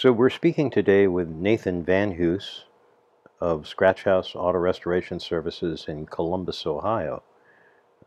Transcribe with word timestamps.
So 0.00 0.12
we're 0.12 0.30
speaking 0.30 0.70
today 0.70 1.08
with 1.08 1.28
Nathan 1.28 1.84
Vanhoose 1.84 2.62
of 3.38 3.64
Skratchhouse 3.64 4.34
Auto 4.34 4.56
Restoration 4.56 5.20
Services 5.20 5.84
in 5.88 6.06
Columbus, 6.06 6.64
Ohio. 6.64 7.22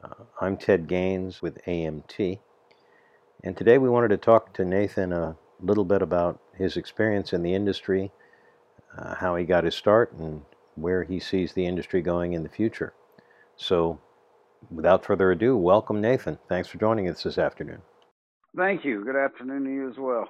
Uh, 0.04 0.24
I'm 0.42 0.58
Ted 0.58 0.88
Gaines 0.88 1.44
with 1.44 1.64
AMT, 1.68 2.40
and 3.44 3.56
today 3.56 3.78
we 3.78 3.90
wanted 3.90 4.08
to 4.08 4.18
talk 4.18 4.56
to 4.56 4.66
Nathan 4.66 5.14
a 5.14 5.38
little 5.60 5.86
bit 5.86 6.02
about 6.02 6.42
his 6.58 6.78
experience 6.78 7.32
in 7.32 7.44
the 7.44 7.54
industry, 7.54 8.12
uh, 8.98 9.14
how 9.14 9.36
he 9.36 9.46
got 9.46 9.64
his 9.64 9.76
start, 9.76 10.14
and 10.14 10.42
where 10.74 11.04
he 11.04 11.20
sees 11.20 11.54
the 11.54 11.68
industry 11.68 12.02
going 12.02 12.34
in 12.34 12.42
the 12.42 12.50
future. 12.50 12.96
So, 13.56 14.02
without 14.72 15.06
further 15.06 15.30
ado, 15.32 15.56
welcome 15.56 16.02
Nathan. 16.02 16.40
Thanks 16.50 16.70
for 16.70 16.80
joining 16.80 17.08
us 17.08 17.22
this 17.22 17.38
afternoon. 17.38 17.84
Thank 18.58 18.84
you. 18.84 19.06
Good 19.06 19.16
afternoon 19.16 19.66
to 19.66 19.70
you 19.72 19.90
as 19.92 19.98
well. 20.00 20.28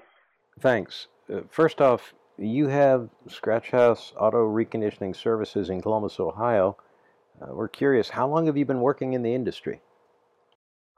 Thanks. 0.59 1.07
Uh, 1.31 1.41
first 1.49 1.79
off, 1.81 2.13
you 2.37 2.67
have 2.67 3.09
Skratchhouse 3.27 4.13
Auto 4.17 4.47
Reconditioning 4.47 5.15
Services 5.15 5.69
in 5.69 5.81
Columbus, 5.81 6.19
Ohio. 6.19 6.75
Uh, 7.41 7.53
we're 7.53 7.69
curious, 7.69 8.09
how 8.09 8.27
long 8.27 8.47
have 8.47 8.57
you 8.57 8.65
been 8.65 8.81
working 8.81 9.13
in 9.13 9.23
the 9.23 9.33
industry? 9.33 9.79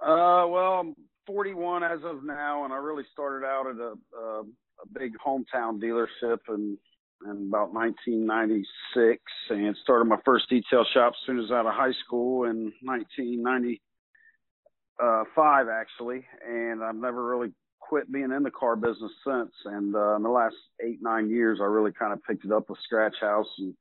Uh, 0.02 0.48
well, 0.48 0.80
I'm 0.80 0.96
41 1.28 1.84
as 1.84 2.00
of 2.04 2.24
now, 2.24 2.66
and 2.66 2.74
I 2.74 2.78
really 2.78 3.04
started 3.12 3.46
out 3.46 3.68
at 3.68 3.76
a, 3.78 3.94
a, 4.18 4.42
a 4.42 4.88
big 4.94 5.14
hometown 5.26 5.80
dealership 5.82 6.40
in, 6.50 6.78
in 7.26 7.48
about 7.48 7.74
1996 7.74 9.22
and 9.50 9.76
started 9.84 10.06
my 10.06 10.20
first 10.26 10.50
detail 10.50 10.86
shop 10.94 11.14
as 11.14 11.20
soon 11.26 11.40
as 11.40 11.50
out 11.52 11.66
of 11.66 11.74
high 11.74 11.94
school 12.06 12.44
in 12.46 12.72
1995, 12.84 15.68
uh, 15.68 15.72
actually. 15.72 16.26
And 16.48 16.84
I've 16.84 16.96
never 16.96 17.26
really 17.26 17.52
quit 17.88 18.12
being 18.12 18.32
in 18.32 18.44
the 18.44 18.52
car 18.52 18.76
business 18.76 19.12
since. 19.26 19.52
And 19.66 19.96
uh, 19.96 20.16
in 20.16 20.24
the 20.24 20.30
last 20.30 20.56
eight, 20.84 21.00
nine 21.02 21.30
years, 21.30 21.60
I 21.62 21.66
really 21.66 21.92
kind 21.92 22.14
of 22.14 22.24
picked 22.24 22.46
it 22.46 22.52
up 22.52 22.70
with 22.70 22.80
Skratchhouse 22.92 23.46
and 23.60 23.74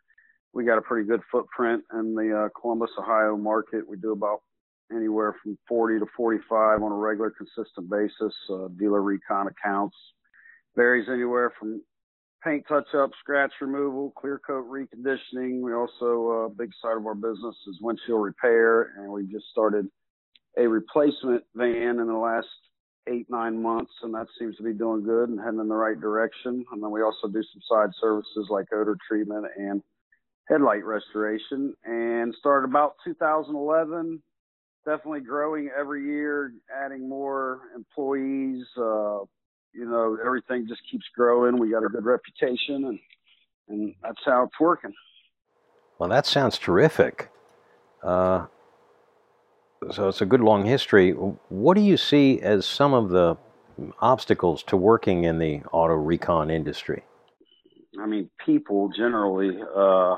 we 0.52 0.64
got 0.64 0.78
a 0.78 0.82
pretty 0.82 1.06
good 1.06 1.20
footprint 1.32 1.82
in 1.92 2.14
the 2.14 2.44
uh, 2.44 2.60
Columbus, 2.60 2.90
Ohio 2.98 3.36
market. 3.36 3.88
We 3.88 3.96
do 3.96 4.12
about 4.12 4.40
anywhere 4.94 5.34
from 5.42 5.58
40 5.68 5.98
to 5.98 6.06
45 6.16 6.82
on 6.82 6.92
a 6.92 6.94
regular, 6.94 7.30
consistent 7.30 7.90
basis. 7.90 8.34
Uh, 8.48 8.68
dealer 8.78 9.02
recon 9.02 9.48
accounts 9.48 9.96
varies 10.76 11.08
anywhere 11.08 11.52
from 11.58 11.82
paint 12.44 12.64
touch 12.68 12.86
up, 12.94 13.10
scratch 13.20 13.52
removal, 13.60 14.12
clear 14.16 14.40
coat 14.46 14.66
reconditioning. 14.70 15.60
We 15.60 15.72
also, 15.72 16.04
a 16.04 16.46
uh, 16.46 16.48
big 16.50 16.70
side 16.80 16.96
of 16.96 17.06
our 17.06 17.14
business 17.14 17.56
is 17.66 17.78
windshield 17.80 18.22
repair, 18.22 18.92
and 18.98 19.10
we 19.10 19.24
just 19.24 19.46
started 19.50 19.88
a 20.56 20.68
replacement 20.68 21.42
van 21.54 21.98
in 21.98 22.06
the 22.06 22.14
last 22.16 22.46
eight, 23.08 23.26
nine 23.28 23.60
months, 23.60 23.92
and 24.02 24.14
that 24.14 24.26
seems 24.38 24.56
to 24.56 24.62
be 24.62 24.72
doing 24.72 25.04
good 25.04 25.28
and 25.28 25.38
heading 25.38 25.60
in 25.60 25.68
the 25.68 25.74
right 25.74 26.00
direction. 26.00 26.64
And 26.72 26.82
then 26.82 26.90
we 26.90 27.02
also 27.02 27.28
do 27.28 27.42
some 27.42 27.62
side 27.68 27.90
services 28.00 28.48
like 28.50 28.66
odor 28.72 28.96
treatment 29.06 29.46
and 29.56 29.82
headlight 30.48 30.84
restoration. 30.84 31.74
And 31.84 32.34
started 32.38 32.68
about 32.68 32.96
2011 33.04 34.22
definitely 34.84 35.20
growing 35.20 35.70
every 35.78 36.04
year 36.04 36.52
adding 36.84 37.08
more 37.08 37.62
employees 37.74 38.66
uh, 38.76 39.20
you 39.74 39.84
know 39.84 40.16
everything 40.24 40.66
just 40.68 40.80
keeps 40.90 41.04
growing. 41.14 41.58
We 41.58 41.70
got 41.70 41.84
a 41.84 41.88
good 41.88 42.04
reputation 42.04 42.84
and 42.86 42.98
and 43.68 43.94
that's 44.02 44.20
how 44.24 44.44
it's 44.44 44.60
working. 44.60 44.92
Well 45.98 46.08
that 46.08 46.26
sounds 46.26 46.58
terrific. 46.58 47.30
Uh, 48.02 48.46
so 49.92 50.08
it's 50.08 50.20
a 50.20 50.26
good 50.26 50.40
long 50.40 50.64
history 50.64 51.12
what 51.12 51.74
do 51.74 51.80
you 51.80 51.96
see 51.96 52.40
as 52.40 52.66
some 52.66 52.94
of 52.94 53.10
the 53.10 53.36
obstacles 54.00 54.62
to 54.62 54.76
working 54.76 55.24
in 55.24 55.38
the 55.38 55.60
auto 55.72 55.94
recon 55.94 56.50
industry 56.50 57.02
i 58.00 58.06
mean 58.06 58.30
people 58.44 58.88
generally 58.96 59.58
uh, 59.76 60.16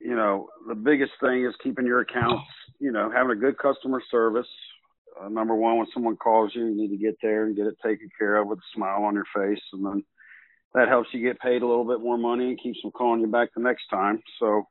you 0.00 0.14
know, 0.14 0.48
the 0.68 0.74
biggest 0.74 1.12
thing 1.20 1.44
is 1.44 1.54
keeping 1.62 1.86
your 1.86 2.00
accounts, 2.00 2.46
you 2.78 2.92
know, 2.92 3.10
having 3.10 3.32
a 3.32 3.40
good 3.40 3.58
customer 3.58 4.02
service. 4.10 4.46
Uh, 5.20 5.28
number 5.28 5.54
one, 5.54 5.78
when 5.78 5.86
someone 5.92 6.16
calls 6.16 6.52
you, 6.54 6.66
you 6.66 6.76
need 6.76 6.90
to 6.90 6.96
get 6.96 7.16
there 7.20 7.46
and 7.46 7.56
get 7.56 7.66
it 7.66 7.76
taken 7.84 8.08
care 8.16 8.36
of 8.36 8.46
with 8.46 8.58
a 8.58 8.76
smile 8.76 9.02
on 9.02 9.14
your 9.14 9.26
face. 9.34 9.62
And 9.72 9.84
then 9.84 10.04
that 10.74 10.88
helps 10.88 11.08
you 11.12 11.20
get 11.20 11.40
paid 11.40 11.62
a 11.62 11.66
little 11.66 11.84
bit 11.84 12.00
more 12.00 12.18
money 12.18 12.50
and 12.50 12.62
keeps 12.62 12.80
them 12.82 12.92
calling 12.92 13.20
you 13.20 13.26
back 13.26 13.48
the 13.54 13.62
next 13.62 13.88
time. 13.90 14.22
So 14.38 14.68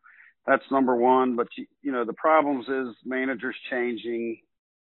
that's 0.48 0.64
number 0.72 0.96
one. 0.96 1.36
But, 1.36 1.48
you, 1.58 1.66
you 1.84 1.92
know, 1.92 2.06
the 2.06 2.14
problems 2.14 2.68
is 2.68 2.96
managers 3.06 3.56
changing. 3.70 4.40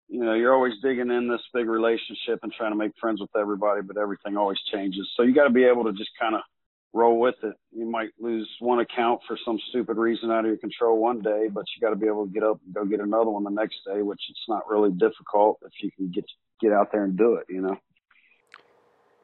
You 0.09 0.25
know, 0.25 0.35
you're 0.35 0.55
always 0.55 0.75
digging 0.83 1.11
in 1.11 1.29
this 1.29 1.43
big 1.53 1.69
relationship 1.69 2.41
and 2.43 2.53
trying 2.53 2.73
to 2.73 2.79
make 2.79 2.93
friends 3.01 3.21
with 3.21 3.31
everybody, 3.37 3.83
but 3.83 3.97
everything 3.97 4.37
always 4.37 4.59
changes. 4.73 5.11
So 5.17 5.23
you 5.23 5.35
got 5.35 5.45
to 5.45 5.51
be 5.51 5.65
able 5.65 5.85
to 5.85 5.93
just 5.93 6.11
kind 6.21 6.35
of– 6.35 6.43
roll 6.93 7.19
with 7.21 7.35
it. 7.43 7.55
You 7.73 7.87
might 7.87 8.11
lose 8.19 8.49
one 8.61 8.81
account 8.81 9.21
for 9.27 9.39
some 9.45 9.59
stupid 9.69 9.97
reason 9.97 10.31
out 10.31 10.41
of 10.41 10.47
your 10.47 10.57
control 10.57 10.99
one 10.99 11.21
day, 11.21 11.49
but 11.53 11.65
you 11.75 11.87
got 11.87 11.91
to 11.91 11.97
be 11.97 12.07
able 12.07 12.27
to 12.27 12.33
get 12.33 12.43
up 12.43 12.61
and 12.65 12.75
go 12.75 12.85
get 12.85 13.01
another 13.01 13.31
one 13.31 13.45
the 13.45 13.51
next 13.51 13.77
day, 13.87 14.03
which 14.03 14.21
it's 14.29 14.45
not 14.49 14.69
really 14.69 14.91
difficult 14.91 15.59
if 15.65 15.73
you 15.83 15.91
can 15.97 16.11
get 16.11 16.25
get 16.61 16.73
out 16.73 16.91
there 16.91 17.05
and 17.05 17.17
do 17.17 17.35
it, 17.35 17.47
you 17.49 17.61
know. 17.61 17.77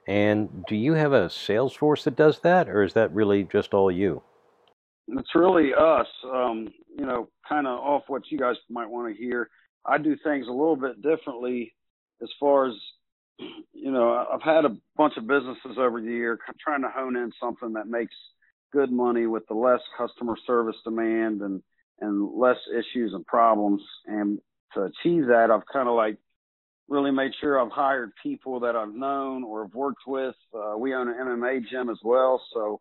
And 0.06 0.64
do 0.66 0.76
you 0.76 0.92
have 0.92 1.12
a 1.12 1.30
sales 1.30 1.74
force 1.74 2.04
that 2.04 2.16
does 2.16 2.40
that, 2.40 2.68
or 2.68 2.82
is 2.82 2.92
that 2.92 3.12
really 3.12 3.44
just 3.44 3.72
all 3.72 3.90
you? 3.90 4.22
It's 5.08 5.34
really 5.34 5.72
us. 5.74 6.06
Um, 6.24 6.68
you 6.96 7.04
know, 7.04 7.28
kind 7.48 7.66
of 7.66 7.78
off 7.78 8.04
what 8.08 8.30
you 8.30 8.38
guys 8.38 8.56
might 8.70 8.88
want 8.88 9.14
to 9.14 9.22
hear. 9.22 9.48
I 9.84 9.98
do 9.98 10.16
things 10.24 10.46
a 10.48 10.52
little 10.52 10.76
bit 10.76 11.02
differently 11.02 11.74
as 12.22 12.28
far 12.40 12.68
as 12.68 12.74
you 13.38 13.90
know, 13.90 14.26
I've 14.32 14.42
had 14.42 14.64
a 14.64 14.76
bunch 14.96 15.14
of 15.16 15.26
businesses 15.26 15.76
over 15.76 16.00
the 16.00 16.06
year 16.06 16.38
trying 16.60 16.82
to 16.82 16.88
hone 16.88 17.16
in 17.16 17.32
something 17.40 17.72
that 17.72 17.88
makes 17.88 18.14
good 18.72 18.90
money 18.90 19.26
with 19.26 19.46
the 19.48 19.54
less 19.54 19.80
customer 19.96 20.36
service 20.46 20.76
demand 20.84 21.40
and 21.42 21.62
and 22.00 22.32
less 22.36 22.56
issues 22.72 23.12
and 23.12 23.24
problems. 23.26 23.80
And 24.06 24.40
to 24.74 24.82
achieve 24.84 25.26
that, 25.26 25.50
I've 25.50 25.66
kind 25.72 25.88
of 25.88 25.94
like 25.94 26.18
really 26.88 27.12
made 27.12 27.32
sure 27.40 27.60
I've 27.60 27.70
hired 27.70 28.12
people 28.22 28.60
that 28.60 28.76
I've 28.76 28.94
known 28.94 29.44
or 29.44 29.64
have 29.64 29.74
worked 29.74 30.02
with. 30.06 30.34
Uh, 30.52 30.76
we 30.76 30.94
own 30.94 31.08
an 31.08 31.14
MMA 31.14 31.68
gym 31.70 31.88
as 31.88 31.98
well, 32.02 32.42
so 32.52 32.80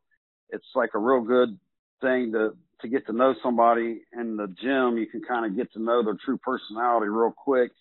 it's 0.49 0.65
like 0.75 0.89
a 0.95 0.99
real 0.99 1.21
good 1.21 1.57
thing 2.03 2.31
to 2.33 2.55
to 2.81 2.87
get 2.89 3.07
to 3.07 3.13
know 3.13 3.33
somebody 3.41 4.01
in 4.13 4.35
the 4.35 4.47
gym. 4.61 4.97
You 4.97 5.07
can 5.07 5.21
kind 5.21 5.45
of 5.45 5.55
get 5.55 5.71
to 5.73 5.81
know 5.81 6.03
their 6.03 6.17
true 6.23 6.37
personality 6.37 7.07
real 7.07 7.33
quick 7.35 7.71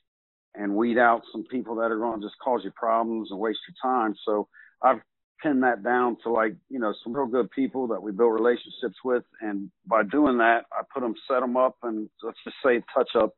and 0.55 0.75
weed 0.75 0.99
out 0.99 1.23
some 1.33 1.45
people 1.45 1.75
that 1.77 1.91
are 1.91 1.99
going 1.99 2.21
to 2.21 2.27
just 2.27 2.39
cause 2.43 2.61
you 2.65 2.71
problems 2.71 3.31
and 3.31 3.41
waste 3.41 3.59
your 3.69 3.75
time. 3.83 4.15
So 4.25 4.49
I've 4.83 5.01
pinned 5.43 5.63
that 5.63 5.83
down 5.83 6.17
to 6.23 6.31
like, 6.31 6.55
you 6.69 6.79
know, 6.79 6.95
some 7.03 7.15
real 7.15 7.27
good 7.27 7.51
people 7.51 7.89
that 7.89 8.03
we 8.03 8.13
build 8.13 8.33
relationships 8.33 8.97
with. 9.05 9.25
And 9.41 9.71
by 9.87 10.03
doing 10.05 10.39
that, 10.39 10.65
I 10.73 10.83
put 10.93 11.01
them, 11.01 11.15
set 11.29 11.41
them 11.41 11.57
up 11.57 11.77
and 11.83 12.09
let's 12.23 12.39
just 12.45 12.57
say 12.65 12.83
touch 12.95 13.11
up 13.19 13.35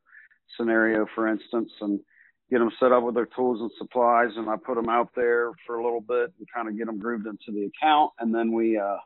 scenario, 0.59 1.07
for 1.15 1.29
instance, 1.29 1.71
and 1.81 2.01
get 2.51 2.59
them 2.59 2.71
set 2.79 2.93
up 2.93 3.05
with 3.05 3.15
their 3.15 3.29
tools 3.35 3.61
and 3.61 3.71
supplies. 3.79 4.31
And 4.37 4.51
I 4.51 4.57
put 4.57 4.75
them 4.75 4.91
out 4.91 5.11
there 5.17 5.53
for 5.67 5.77
a 5.77 5.85
little 5.85 6.03
bit 6.03 6.33
and 6.39 6.47
kind 6.55 6.69
of 6.69 6.77
get 6.77 6.87
them 6.87 6.99
grooved 6.99 7.27
into 7.27 7.53
the 7.53 7.71
account. 7.71 8.13
And 8.19 8.35
then 8.35 8.53
we, 8.53 8.77
uh, 8.77 8.99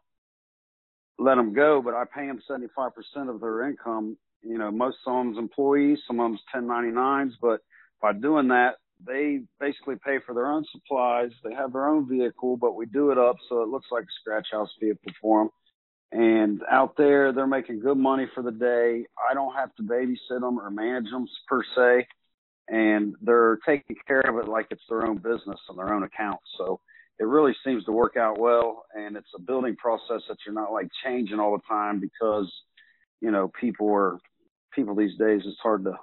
let 1.18 1.34
them 1.34 1.52
go, 1.52 1.82
but 1.82 1.94
I 1.94 2.04
pay 2.04 2.26
them 2.26 2.40
75% 2.48 2.92
of 3.28 3.40
their 3.40 3.68
income. 3.68 4.16
You 4.42 4.58
know, 4.58 4.70
most 4.70 4.98
of 5.06 5.14
them's 5.14 5.38
employees, 5.38 5.98
some 6.06 6.20
of 6.20 6.30
them's 6.30 6.40
1099s, 6.54 7.32
but 7.40 7.60
by 8.00 8.12
doing 8.12 8.48
that, 8.48 8.76
they 9.04 9.40
basically 9.60 9.96
pay 10.04 10.18
for 10.24 10.34
their 10.34 10.46
own 10.46 10.64
supplies. 10.72 11.30
They 11.44 11.54
have 11.54 11.72
their 11.72 11.88
own 11.88 12.08
vehicle, 12.08 12.56
but 12.56 12.74
we 12.74 12.86
do 12.86 13.10
it 13.10 13.18
up 13.18 13.36
so 13.48 13.62
it 13.62 13.68
looks 13.68 13.88
like 13.90 14.04
a 14.04 14.30
Skratchhouse 14.30 14.68
vehicle 14.80 15.12
for 15.20 15.44
them. 15.44 15.50
And 16.10 16.62
out 16.70 16.96
there, 16.96 17.32
they're 17.32 17.46
making 17.46 17.80
good 17.80 17.98
money 17.98 18.26
for 18.34 18.42
the 18.42 18.50
day. 18.50 19.04
I 19.30 19.34
don't 19.34 19.54
have 19.54 19.74
to 19.76 19.82
babysit 19.82 20.40
them 20.40 20.58
or 20.58 20.70
manage 20.70 21.10
them 21.10 21.26
per 21.46 21.62
se. 21.76 22.06
And 22.68 23.14
they're 23.22 23.58
taking 23.66 23.96
care 24.06 24.20
of 24.20 24.36
it 24.38 24.48
like 24.48 24.66
it's 24.70 24.82
their 24.88 25.06
own 25.06 25.18
business 25.18 25.60
and 25.68 25.78
their 25.78 25.92
own 25.92 26.02
account. 26.02 26.40
So 26.56 26.80
it 27.18 27.24
really 27.24 27.54
seems 27.64 27.84
to 27.84 27.92
work 27.92 28.16
out 28.16 28.38
well. 28.38 28.84
And 28.94 29.16
it's 29.16 29.30
a 29.36 29.40
building 29.40 29.76
process 29.76 30.22
that 30.28 30.38
you're 30.44 30.54
not 30.54 30.72
like 30.72 30.88
changing 31.04 31.40
all 31.40 31.52
the 31.52 31.62
time 31.68 32.00
because, 32.00 32.52
you 33.20 33.30
know, 33.30 33.50
people 33.60 33.92
are, 33.92 34.18
people 34.72 34.94
these 34.94 35.16
days, 35.18 35.42
it's 35.44 35.58
hard 35.62 35.84
to 35.84 35.94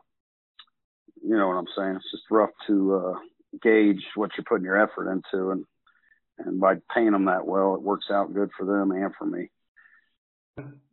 you 1.25 1.35
know 1.35 1.47
what 1.47 1.55
I'm 1.55 1.67
saying? 1.75 1.95
It's 1.95 2.11
just 2.11 2.23
rough 2.29 2.51
to 2.67 2.95
uh, 2.95 3.13
gauge 3.63 4.01
what 4.15 4.29
you're 4.37 4.45
putting 4.47 4.65
your 4.65 4.81
effort 4.81 5.11
into, 5.11 5.51
and 5.51 5.65
and 6.37 6.59
by 6.59 6.75
paying 6.93 7.11
them 7.11 7.25
that 7.25 7.45
well, 7.45 7.75
it 7.75 7.81
works 7.81 8.07
out 8.11 8.33
good 8.33 8.49
for 8.57 8.65
them 8.65 8.91
and 8.91 9.11
for 9.17 9.25
me. 9.25 9.49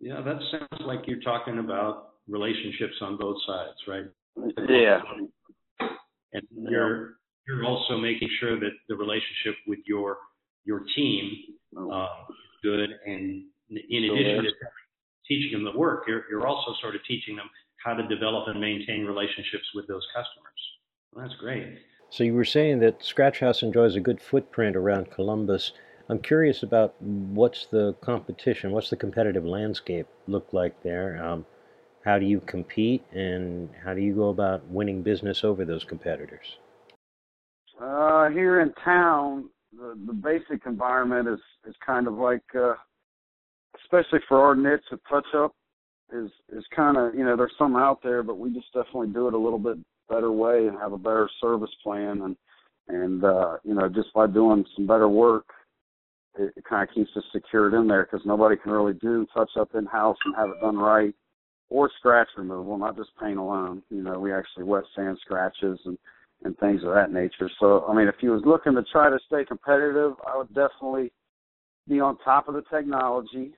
Yeah, 0.01 0.21
that 0.23 0.39
sounds 0.51 0.83
like 0.87 1.07
you're 1.07 1.21
talking 1.21 1.59
about 1.59 2.15
relationships 2.29 2.95
on 3.01 3.19
both 3.19 3.37
sides, 3.47 3.77
right? 3.87 4.05
Yeah. 4.69 5.01
And 6.33 6.47
you're 6.51 7.17
you're 7.47 7.65
also 7.65 7.97
making 7.97 8.29
sure 8.41 8.59
that 8.59 8.71
the 8.89 8.97
relationship 8.97 9.57
with 9.67 9.81
your 9.87 10.19
your 10.65 10.83
team 10.95 11.33
oh. 11.77 11.91
uh, 11.91 12.09
good, 12.63 12.91
and 13.07 13.45
in 13.71 14.05
addition 14.05 14.45
to 14.45 14.51
teaching 15.27 15.53
them 15.53 15.65
the 15.65 15.79
work, 15.79 16.05
you're 16.07 16.25
you're 16.31 16.47
also 16.47 16.73
sort 16.81 16.95
of 16.95 17.01
teaching 17.07 17.37
them 17.37 17.49
how 17.85 17.95
to 17.95 18.07
develop 18.07 18.49
and 18.49 18.61
maintain 18.61 19.05
relationships 19.05 19.65
with 19.75 19.87
those 19.89 20.07
customers. 20.15 20.53
Well, 21.13 21.27
that's 21.27 21.39
great. 21.41 21.79
So 22.11 22.25
you 22.25 22.35
were 22.35 22.45
saying 22.45 22.81
that 22.81 23.01
Skratchhouse 23.01 23.63
enjoys 23.63 23.97
a 23.97 24.01
good 24.01 24.21
footprint 24.21 24.77
around 24.77 25.11
Columbus. 25.11 25.73
I'm 26.09 26.19
curious 26.19 26.63
about 26.63 27.01
what's 27.01 27.67
the 27.67 27.95
competition, 28.03 28.73
what's 28.73 28.91
the 28.91 28.97
competitive 28.97 29.45
landscape 29.45 30.07
look 30.27 30.53
like 30.53 30.83
there? 30.83 31.25
Um, 31.25 31.47
how 32.05 32.19
do 32.19 32.27
you 32.27 32.41
compete, 32.41 33.05
and 33.13 33.71
how 33.85 33.95
do 33.95 34.01
you 34.01 34.15
go 34.15 34.29
about 34.29 34.67
winning 34.67 35.03
business 35.03 35.45
over 35.45 35.65
those 35.65 35.85
competitors? 35.85 36.59
Uh, 37.83 38.29
here 38.31 38.61
in 38.61 38.73
town, 38.85 39.49
the, 39.77 39.99
the 40.07 40.13
basic 40.13 40.67
environment 40.67 41.27
is 41.29 41.41
is 41.69 41.75
kind 41.85 42.07
of 42.07 42.15
like, 42.15 42.43
uh, 42.55 42.75
especially 43.83 44.21
for 44.29 44.41
our 44.41 44.55
niche 44.55 44.85
of 44.93 45.01
touch 45.11 45.27
up, 45.35 45.53
is 46.13 46.31
is 46.57 46.65
kind 46.77 46.97
of 46.97 47.13
you 47.15 47.25
know 47.25 47.37
there's 47.37 47.53
some 47.59 47.75
out 47.75 48.01
there, 48.03 48.23
but 48.23 48.39
we 48.39 48.53
just 48.55 48.73
definitely 48.73 49.09
do 49.09 49.27
it 49.27 49.35
a 49.35 49.39
little 49.39 49.59
bit 49.59 49.79
better 50.09 50.31
way 50.31 50.69
and 50.69 50.79
have 50.79 50.93
a 50.93 50.99
better 50.99 51.29
service 51.41 51.71
plan 51.83 52.23
and 52.23 52.37
and 52.89 53.25
uh, 53.25 53.57
you 53.65 53.75
know 53.75 53.89
just 53.89 54.13
by 54.15 54.29
doing 54.29 54.65
some 54.77 54.87
better 54.87 55.09
work, 55.09 55.47
it, 56.39 56.53
it 56.57 56.65
kind 56.65 56.89
of 56.89 56.95
keeps 56.95 57.11
us 57.17 57.25
secured 57.33 57.75
in 57.75 57.89
there 57.89 58.05
because 58.09 58.25
nobody 58.25 58.57
can 58.57 58.71
really 58.71 58.95
do 58.95 59.27
touch 59.35 59.51
up 59.59 59.75
in 59.75 59.87
house 59.87 60.19
and 60.25 60.37
have 60.37 60.51
it 60.51 60.61
done 60.61 60.77
right 60.77 61.15
or 61.69 61.91
scratch 61.99 62.29
removal, 62.37 62.79
not 62.79 62.97
just 62.97 63.11
paint 63.21 63.39
alone. 63.39 63.83
You 63.91 64.03
know, 64.03 64.21
we 64.21 64.33
actually 64.33 64.65
wet 64.65 64.85
sand 64.95 65.19
scratches 65.25 65.81
and 65.85 65.99
and 66.45 66.59
things 66.59 66.83
of 66.85 66.95
that 66.95 67.13
nature. 67.13 67.51
So, 67.61 67.85
I 67.89 67.95
mean, 67.95 68.09
if 68.09 68.17
you 68.21 68.31
was 68.31 68.43
looking 68.45 68.75
to 68.75 68.83
try 68.91 69.11
to 69.11 69.19
stay 69.27 69.45
competitive, 69.45 70.13
I 70.27 70.37
would 70.37 70.49
definitely 70.49 71.13
be 71.89 72.01
on 72.01 72.19
top 72.19 72.49
of 72.49 72.55
the 72.55 72.63
technology 72.71 73.53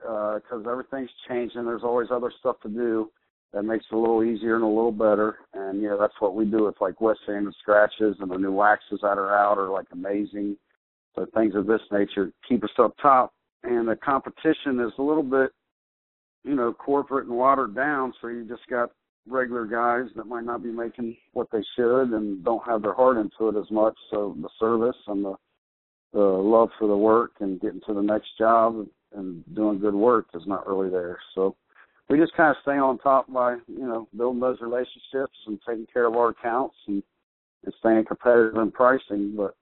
because 0.00 0.64
uh, 0.66 0.70
everything's 0.70 1.10
changing. 1.28 1.64
There's 1.64 1.82
always 1.82 2.08
other 2.10 2.32
stuff 2.38 2.56
to 2.62 2.68
do 2.68 3.10
that 3.52 3.62
makes 3.62 3.84
it 3.90 3.94
a 3.94 3.98
little 3.98 4.22
easier 4.22 4.56
and 4.56 4.64
a 4.64 4.68
little 4.68 4.92
better. 4.92 5.36
And 5.54 5.80
yeah, 5.80 5.96
that's 5.98 6.14
what 6.18 6.34
we 6.34 6.44
do. 6.44 6.68
It's 6.68 6.80
like 6.80 7.00
wet 7.00 7.16
sand 7.26 7.54
scratches 7.60 8.16
and 8.20 8.30
the 8.30 8.36
new 8.36 8.52
waxes 8.52 9.00
that 9.02 9.18
are 9.18 9.34
out 9.34 9.58
are 9.58 9.70
like 9.70 9.86
amazing. 9.92 10.56
So 11.14 11.26
things 11.34 11.54
of 11.54 11.66
this 11.66 11.80
nature 11.90 12.30
keep 12.48 12.62
us 12.64 12.70
up 12.78 12.94
top. 13.00 13.32
And 13.62 13.88
the 13.88 13.96
competition 13.96 14.78
is 14.80 14.92
a 14.98 15.02
little 15.02 15.22
bit, 15.22 15.50
you 16.44 16.54
know, 16.54 16.72
corporate 16.72 17.26
and 17.26 17.36
watered 17.36 17.74
down. 17.74 18.12
So 18.20 18.28
you 18.28 18.44
just 18.44 18.66
got 18.68 18.90
regular 19.28 19.66
guys 19.66 20.10
that 20.16 20.26
might 20.26 20.44
not 20.44 20.62
be 20.62 20.70
making 20.70 21.16
what 21.32 21.48
they 21.52 21.62
should 21.76 22.12
and 22.12 22.44
don't 22.44 22.64
have 22.66 22.82
their 22.82 22.94
heart 22.94 23.16
into 23.16 23.48
it 23.48 23.60
as 23.60 23.70
much. 23.70 23.94
So 24.10 24.36
the 24.40 24.48
service 24.58 24.96
and 25.06 25.24
the 25.24 25.34
the 26.12 26.20
love 26.20 26.70
for 26.78 26.88
the 26.88 26.96
work 26.96 27.32
and 27.40 27.60
getting 27.60 27.80
to 27.86 27.92
the 27.92 28.00
next 28.00 28.28
job 28.38 28.86
and 29.14 29.44
doing 29.54 29.78
good 29.78 29.94
work 29.94 30.26
is 30.34 30.42
not 30.46 30.66
really 30.66 30.88
there. 30.88 31.18
So 31.34 31.56
we 32.08 32.18
just 32.18 32.34
kind 32.36 32.50
of 32.50 32.56
stay 32.62 32.78
on 32.78 32.98
top 32.98 33.30
by 33.32 33.54
you 33.66 33.86
know 33.86 34.08
building 34.16 34.40
those 34.40 34.60
relationships 34.60 35.36
and 35.46 35.58
taking 35.68 35.86
care 35.92 36.06
of 36.06 36.14
our 36.14 36.30
accounts 36.30 36.76
and 36.86 37.02
and 37.64 37.74
staying 37.80 38.04
competitive 38.06 38.56
in 38.56 38.70
pricing. 38.70 39.36
But 39.36 39.56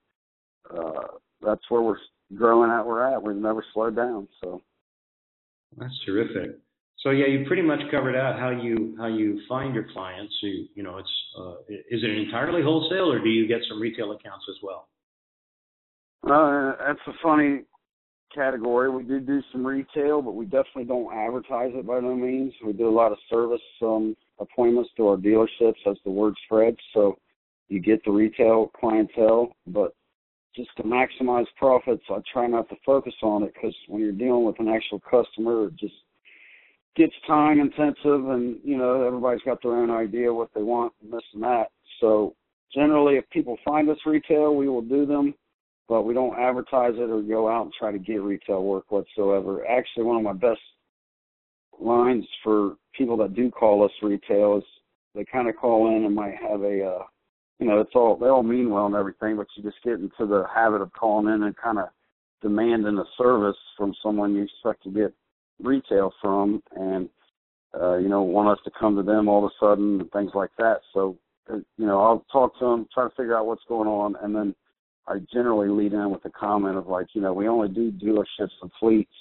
uh, 0.70 1.06
that's 1.44 1.62
where 1.68 1.82
we're 1.82 1.96
growing 2.36 2.70
at. 2.70 2.86
We're 2.86 3.04
at. 3.12 3.22
We've 3.22 3.36
never 3.36 3.64
slowed 3.72 3.96
down. 3.96 4.28
So 4.42 4.60
that's 5.76 5.98
terrific. 6.04 6.58
So 7.04 7.10
yeah, 7.10 7.26
you 7.26 7.44
pretty 7.46 7.62
much 7.62 7.80
covered 7.90 8.16
out 8.16 8.38
how 8.38 8.48
you 8.48 8.96
how 8.98 9.08
you 9.08 9.42
find 9.46 9.74
your 9.74 9.86
clients. 9.92 10.32
You 10.42 10.66
you 10.74 10.82
know, 10.82 10.96
it's 10.96 11.10
uh, 11.38 11.56
is 11.68 12.02
it 12.02 12.10
entirely 12.10 12.62
wholesale 12.62 13.12
or 13.12 13.18
do 13.18 13.28
you 13.28 13.46
get 13.46 13.58
some 13.68 13.80
retail 13.80 14.12
accounts 14.12 14.46
as 14.48 14.56
well? 14.62 14.88
Uh, 16.26 16.72
that's 16.86 17.06
a 17.06 17.12
funny 17.22 17.64
category. 18.34 18.90
We 18.90 19.04
do 19.04 19.20
do 19.20 19.42
some 19.52 19.66
retail, 19.66 20.22
but 20.22 20.32
we 20.32 20.46
definitely 20.46 20.86
don't 20.86 21.14
advertise 21.14 21.72
it 21.74 21.86
by 21.86 22.00
no 22.00 22.16
means. 22.16 22.54
We 22.64 22.72
do 22.72 22.88
a 22.88 22.90
lot 22.90 23.12
of 23.12 23.18
service 23.28 23.60
um, 23.82 24.16
appointments 24.38 24.90
to 24.96 25.08
our 25.08 25.16
dealerships 25.18 25.86
as 25.86 25.98
the 26.04 26.10
word 26.10 26.34
spreads. 26.46 26.78
So 26.94 27.18
you 27.68 27.80
get 27.80 28.02
the 28.06 28.12
retail 28.12 28.72
clientele, 28.80 29.54
but 29.66 29.94
just 30.56 30.70
to 30.78 30.82
maximize 30.84 31.46
profits, 31.58 32.04
I 32.08 32.20
try 32.32 32.46
not 32.46 32.70
to 32.70 32.76
focus 32.86 33.14
on 33.22 33.42
it 33.42 33.52
because 33.52 33.76
when 33.88 34.00
you're 34.00 34.12
dealing 34.12 34.44
with 34.44 34.58
an 34.58 34.68
actual 34.68 35.00
customer, 35.00 35.66
it 35.66 35.76
just 35.76 35.94
gets 36.96 37.14
time 37.26 37.60
intensive 37.60 38.28
and 38.28 38.58
you 38.62 38.76
know 38.76 39.02
everybody's 39.02 39.42
got 39.44 39.62
their 39.62 39.76
own 39.76 39.90
idea 39.90 40.32
what 40.32 40.50
they 40.54 40.62
want 40.62 40.92
and 41.02 41.12
this 41.12 41.22
and 41.32 41.42
that. 41.42 41.66
So 42.00 42.34
generally 42.72 43.16
if 43.16 43.28
people 43.30 43.56
find 43.64 43.88
us 43.88 43.98
retail 44.06 44.54
we 44.54 44.68
will 44.68 44.82
do 44.82 45.06
them 45.06 45.34
but 45.88 46.02
we 46.02 46.14
don't 46.14 46.38
advertise 46.38 46.94
it 46.96 47.10
or 47.10 47.20
go 47.20 47.48
out 47.48 47.64
and 47.64 47.72
try 47.78 47.92
to 47.92 47.98
get 47.98 48.22
retail 48.22 48.64
work 48.64 48.90
whatsoever. 48.90 49.66
Actually 49.66 50.04
one 50.04 50.16
of 50.16 50.22
my 50.22 50.32
best 50.32 50.60
lines 51.80 52.24
for 52.42 52.76
people 52.96 53.16
that 53.16 53.34
do 53.34 53.50
call 53.50 53.84
us 53.84 53.90
retail 54.02 54.58
is 54.58 54.64
they 55.14 55.24
kind 55.24 55.48
of 55.48 55.56
call 55.56 55.88
in 55.96 56.04
and 56.04 56.14
might 56.14 56.36
have 56.36 56.62
a 56.62 56.84
uh 56.84 57.02
you 57.58 57.66
know 57.66 57.80
it's 57.80 57.94
all 57.94 58.16
they 58.16 58.26
all 58.26 58.42
mean 58.42 58.70
well 58.70 58.86
and 58.86 58.94
everything 58.94 59.36
but 59.36 59.46
you 59.56 59.62
just 59.62 59.82
get 59.84 59.94
into 59.94 60.26
the 60.26 60.44
habit 60.54 60.80
of 60.80 60.92
calling 60.92 61.32
in 61.32 61.42
and 61.42 61.56
kind 61.56 61.78
of 61.78 61.88
demanding 62.42 62.98
a 62.98 63.04
service 63.16 63.56
from 63.76 63.94
someone 64.02 64.34
you 64.34 64.42
expect 64.42 64.82
to 64.84 64.90
get 64.90 65.12
retail 65.62 66.12
from 66.20 66.62
and 66.76 67.08
uh, 67.80 67.96
you 67.96 68.08
know 68.08 68.22
want 68.22 68.48
us 68.48 68.62
to 68.64 68.70
come 68.78 68.96
to 68.96 69.02
them 69.02 69.28
all 69.28 69.44
of 69.44 69.50
a 69.50 69.64
sudden 69.64 70.00
and 70.00 70.10
things 70.12 70.32
like 70.34 70.50
that. 70.58 70.80
So 70.92 71.16
uh, 71.52 71.56
you 71.76 71.86
know 71.86 72.00
I'll 72.00 72.24
talk 72.32 72.58
to 72.58 72.64
them, 72.64 72.88
try 72.92 73.04
to 73.04 73.14
figure 73.16 73.36
out 73.36 73.46
what's 73.46 73.64
going 73.68 73.88
on, 73.88 74.16
and 74.22 74.34
then 74.34 74.54
I 75.06 75.18
generally 75.32 75.68
lead 75.68 75.92
in 75.92 76.10
with 76.10 76.24
a 76.24 76.30
comment 76.30 76.76
of 76.76 76.86
like 76.86 77.08
you 77.14 77.20
know 77.20 77.32
we 77.32 77.48
only 77.48 77.68
do 77.68 77.92
dealerships 77.92 78.52
and 78.62 78.70
fleets, 78.80 79.12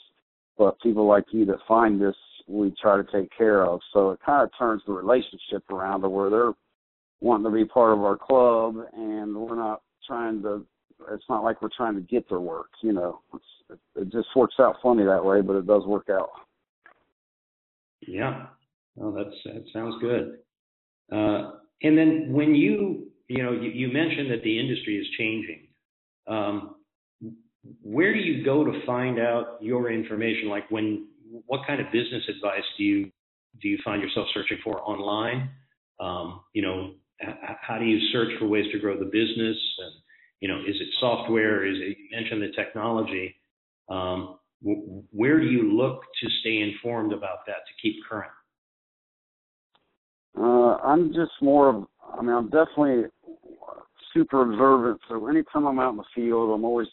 but 0.58 0.80
people 0.82 1.08
like 1.08 1.26
you 1.32 1.46
that 1.46 1.60
find 1.68 2.02
this 2.02 2.16
we 2.48 2.74
try 2.82 2.98
to 2.98 3.06
take 3.12 3.30
care 3.36 3.66
of. 3.66 3.80
So 3.94 4.12
it 4.12 4.20
kind 4.26 4.44
of 4.44 4.50
turns 4.58 4.82
the 4.86 4.94
relationship 4.94 5.64
around 5.70 6.02
to 6.02 6.10
where 6.10 6.30
they're 6.30 6.54
wanting 7.22 7.46
to 7.46 7.52
be 7.52 7.66
part 7.66 7.94
of 7.94 8.04
our 8.04 8.18
club 8.18 8.76
and 8.94 9.36
we're 9.36 9.56
not 9.56 9.82
trying 10.06 10.42
to 10.42 10.66
it's 11.12 11.26
not 11.30 11.44
like 11.44 11.62
we're 11.62 11.70
trying 11.76 11.96
to 11.96 12.02
get 12.02 12.28
their 12.30 12.40
work 12.40 12.70
you 12.82 12.94
know 12.94 13.20
it's 13.34 13.44
it, 13.96 14.12
just 14.12 14.28
works 14.36 14.56
out 14.60 14.76
funny 14.82 15.04
that 15.06 15.24
way, 15.24 15.42
but 15.42 15.56
it 15.56 15.68
does 15.68 15.86
work 15.86 16.08
out. 16.10 16.30
Yeah, 18.02 18.48
well, 18.96 19.12
that's 19.12 19.36
that 19.46 19.64
sounds 19.72 19.96
good. 20.02 20.40
Uh, 21.12 21.52
and 21.82 21.98
then 21.98 22.32
when 22.32 22.56
you 22.56 23.08
you 23.28 23.44
know 23.44 23.52
you, 23.52 23.70
you, 23.70 23.88
mentioned 23.92 24.32
that 24.32 24.44
the 24.44 24.60
industry 24.60 24.98
is 24.98 25.08
changing. 25.18 25.68
Um, 26.28 26.76
where 27.82 28.14
do 28.14 28.20
you 28.20 28.44
go 28.44 28.66
to 28.66 28.86
find 28.86 29.20
out 29.20 29.58
your 29.62 29.90
information? 29.90 30.50
Like 30.50 30.70
when, 30.70 31.08
what 31.46 31.66
kind 31.66 31.80
of 31.80 31.88
business 31.94 32.24
advice 32.28 32.64
do 32.78 32.84
you 32.84 33.12
do 33.62 33.70
you 33.70 33.78
find 33.84 34.02
yourself 34.02 34.28
searching 34.34 34.58
for 34.64 34.82
online? 34.82 35.50
Um, 36.00 36.42
you 36.54 36.62
know, 36.62 36.96
how 37.62 37.78
do 37.78 37.86
you 37.86 38.00
search 38.12 38.30
for 38.40 38.48
ways 38.48 38.66
to 38.74 38.80
grow 38.80 38.98
the 39.00 39.06
business? 39.06 39.58
And 39.80 39.94
you 40.44 40.50
know, 40.50 40.60
is 40.60 40.76
it 40.78 40.90
software? 41.00 41.66
Is 41.66 41.78
it, 41.78 41.98
you 41.98 42.10
mentioned 42.12 42.42
the 42.42 42.52
technology? 42.54 43.34
Um, 43.88 44.40
w- 44.62 45.02
where 45.12 45.40
do 45.40 45.46
you 45.46 45.72
look 45.72 46.02
to 46.22 46.30
stay 46.42 46.58
informed 46.58 47.14
about 47.14 47.46
that 47.48 47.64
to 47.66 47.82
keep 47.82 47.96
current? 48.10 48.30
Uh, 50.38 50.76
I'm 50.86 51.14
just 51.14 51.32
more 51.42 51.70
of, 51.70 51.86
I 52.14 52.22
mean, 52.22 52.36
I'm 52.36 52.50
definitely 52.50 53.04
super 54.14 54.42
observant. 54.42 55.00
So 55.08 55.28
anytime 55.28 55.66
I'm 55.66 55.80
out 55.80 55.92
in 55.92 55.98
the 55.98 56.04
field, 56.14 56.54
I'm 56.54 56.66
always 56.66 56.90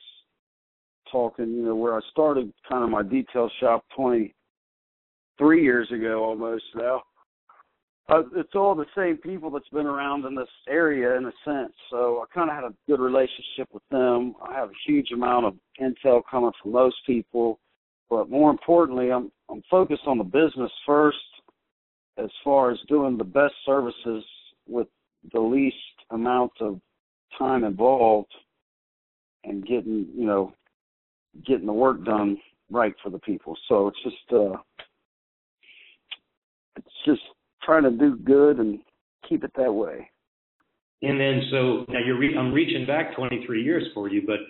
talking, 1.11 1.51
you 1.51 1.65
know, 1.65 1.75
where 1.75 1.97
I 1.97 2.01
started 2.13 2.53
kind 2.69 2.85
of 2.85 2.91
my 2.91 3.03
detail 3.03 3.51
shop 3.59 3.85
23 3.97 5.65
years 5.65 5.91
ago 5.91 6.23
almost 6.23 6.63
now 6.77 7.03
uh, 8.09 8.23
it's 8.35 8.55
all 8.55 8.75
the 8.75 8.87
same 8.97 9.17
people 9.19 9.51
that's 9.51 9.69
been 9.69 9.87
around 9.87 10.25
in 10.25 10.35
this 10.35 10.49
area 10.69 11.17
in 11.17 11.27
a 11.27 11.33
sense. 11.45 11.73
So 11.91 12.25
I 12.25 12.35
kind 12.35 12.51
of 12.51 12.57
had 12.57 12.65
a 12.65 12.75
good 12.89 13.01
relationship 13.01 13.69
with 13.73 13.85
them. 13.91 14.35
I 14.43 14.55
have 14.55 14.71
a 14.71 14.81
huge 14.87 15.13
amount 15.13 15.47
of 15.47 15.55
intel 15.81 16.23
coming 16.29 16.51
from 16.61 16.73
those 16.73 16.95
people, 17.07 17.61
but 18.09 18.29
more 18.29 18.51
importantly, 18.51 19.13
I'm 19.13 19.31
I'm 19.49 19.63
focused 19.71 20.03
on 20.07 20.19
the 20.19 20.25
business 20.25 20.73
first, 20.87 21.19
as 22.19 22.31
far 22.43 22.71
as 22.71 22.79
doing 22.89 23.17
the 23.17 23.25
best 23.25 23.55
services 23.65 24.25
with 24.67 24.89
the 25.33 25.41
least 25.41 25.77
amount 26.11 26.53
of 26.61 26.81
time 27.39 27.65
involved, 27.65 28.33
and 29.45 29.65
getting 29.67 30.09
you 30.17 30.27
know 30.27 30.53
getting 31.47 31.67
the 31.67 31.73
work 31.73 32.05
done 32.05 32.39
right 32.71 32.95
for 33.03 33.11
the 33.11 33.19
people. 33.21 33.57
So 33.69 33.89
it's 33.89 34.03
just 34.03 34.33
uh, 34.33 34.57
it's 36.77 36.97
just 37.05 37.23
trying 37.63 37.83
to 37.85 37.91
do 37.91 38.17
good 38.17 38.59
and 38.59 38.79
keep 39.29 39.45
it 39.45 39.53
that 39.57 39.73
way. 39.73 40.11
And 41.03 41.19
then, 41.19 41.43
so 41.51 41.87
now 41.89 42.01
you're 42.05 42.19
re- 42.19 42.37
I'm 42.37 42.53
reaching 42.53 42.87
back 42.87 43.17
23 43.17 43.63
years 43.63 43.85
for 43.95 44.09
you, 44.09 44.23
but 44.27 44.41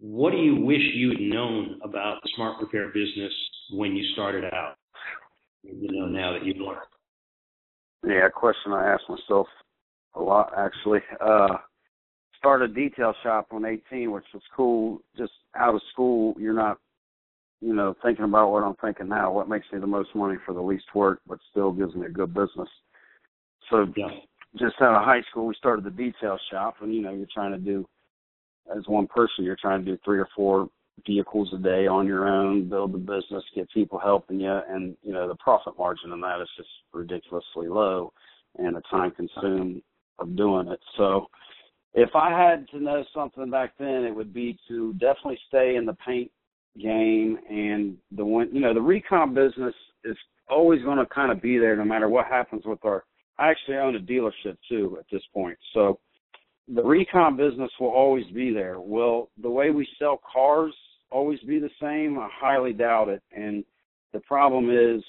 what 0.00 0.32
do 0.32 0.38
you 0.38 0.60
wish 0.60 0.80
you'd 0.94 1.20
known 1.20 1.78
about 1.82 2.18
the 2.22 2.30
smart 2.34 2.60
repair 2.60 2.88
business 2.88 3.32
when 3.72 3.94
you 3.94 4.04
started 4.14 4.44
out? 4.44 4.74
You 5.62 5.92
know, 5.92 6.06
now 6.06 6.32
that 6.32 6.44
you've 6.44 6.58
learned. 6.58 6.80
Yeah, 8.04 8.26
a 8.26 8.30
question 8.30 8.72
I 8.72 8.92
ask 8.92 9.02
myself 9.08 9.46
a 10.14 10.20
lot 10.22 10.52
actually. 10.56 11.00
Uh, 11.20 11.56
started 12.38 12.70
a 12.70 12.74
detail 12.74 13.12
shop 13.22 13.48
when 13.50 13.64
18, 13.64 14.10
which 14.10 14.24
was 14.32 14.42
cool. 14.56 15.00
Just 15.16 15.32
out 15.56 15.74
of 15.74 15.82
school, 15.92 16.34
you're 16.38 16.54
not 16.54 16.78
you 17.60 17.74
know, 17.74 17.94
thinking 18.02 18.24
about 18.24 18.50
what 18.50 18.62
I'm 18.62 18.76
thinking 18.76 19.08
now, 19.08 19.32
what 19.32 19.48
makes 19.48 19.66
me 19.72 19.80
the 19.80 19.86
most 19.86 20.14
money 20.14 20.36
for 20.46 20.54
the 20.54 20.60
least 20.60 20.86
work, 20.94 21.20
but 21.26 21.38
still 21.50 21.72
gives 21.72 21.94
me 21.94 22.06
a 22.06 22.10
good 22.10 22.32
business. 22.32 22.68
So, 23.70 23.86
yeah. 23.96 24.08
just 24.58 24.76
out 24.80 24.94
of 24.94 25.04
high 25.04 25.22
school, 25.30 25.46
we 25.46 25.54
started 25.54 25.84
the 25.84 25.90
detail 25.90 26.38
shop, 26.50 26.76
and 26.80 26.94
you 26.94 27.02
know, 27.02 27.12
you're 27.12 27.26
trying 27.32 27.52
to 27.52 27.58
do 27.58 27.86
as 28.74 28.86
one 28.86 29.06
person, 29.06 29.44
you're 29.44 29.56
trying 29.60 29.84
to 29.84 29.90
do 29.90 29.98
three 30.04 30.18
or 30.18 30.28
four 30.36 30.68
vehicles 31.06 31.50
a 31.54 31.58
day 31.58 31.86
on 31.86 32.06
your 32.06 32.28
own, 32.28 32.68
build 32.68 32.92
the 32.92 32.98
business, 32.98 33.44
get 33.54 33.70
people 33.72 33.98
helping 33.98 34.40
you, 34.40 34.60
and 34.68 34.96
you 35.02 35.12
know 35.12 35.28
the 35.28 35.36
profit 35.36 35.74
margin 35.78 36.12
in 36.12 36.20
that 36.20 36.40
is 36.40 36.48
just 36.56 36.68
ridiculously 36.92 37.68
low, 37.68 38.12
and 38.58 38.76
the 38.76 38.82
time 38.90 39.10
consumed 39.12 39.82
of 40.18 40.36
doing 40.36 40.68
it. 40.68 40.80
So, 40.96 41.26
if 41.94 42.10
I 42.14 42.30
had 42.30 42.68
to 42.70 42.80
know 42.80 43.04
something 43.14 43.50
back 43.50 43.74
then, 43.78 44.04
it 44.04 44.14
would 44.14 44.32
be 44.32 44.58
to 44.68 44.92
definitely 44.94 45.38
stay 45.48 45.76
in 45.76 45.86
the 45.86 45.96
paint 46.06 46.30
game 46.80 47.38
and 47.48 47.96
the 48.12 48.24
one, 48.24 48.48
you 48.52 48.60
know, 48.60 48.74
the 48.74 48.80
recon 48.80 49.34
business 49.34 49.74
is 50.04 50.16
always 50.48 50.82
going 50.82 50.98
to 50.98 51.06
kind 51.06 51.32
of 51.32 51.42
be 51.42 51.58
there 51.58 51.76
no 51.76 51.84
matter 51.84 52.08
what 52.08 52.26
happens 52.26 52.62
with 52.64 52.84
our. 52.84 53.04
I 53.38 53.50
actually 53.50 53.76
own 53.76 53.96
a 53.96 54.00
dealership 54.00 54.56
too 54.68 54.96
at 54.98 55.06
this 55.12 55.22
point, 55.32 55.58
so 55.72 56.00
the 56.74 56.82
recon 56.82 57.36
business 57.36 57.70
will 57.80 57.88
always 57.88 58.26
be 58.34 58.52
there. 58.52 58.78
Will 58.80 59.30
the 59.40 59.50
way 59.50 59.70
we 59.70 59.88
sell 59.98 60.20
cars 60.30 60.74
always 61.10 61.40
be 61.40 61.58
the 61.58 61.70
same? 61.80 62.18
I 62.18 62.28
highly 62.32 62.72
doubt 62.72 63.08
it. 63.08 63.22
And 63.32 63.64
the 64.12 64.20
problem 64.20 64.70
is 64.70 65.02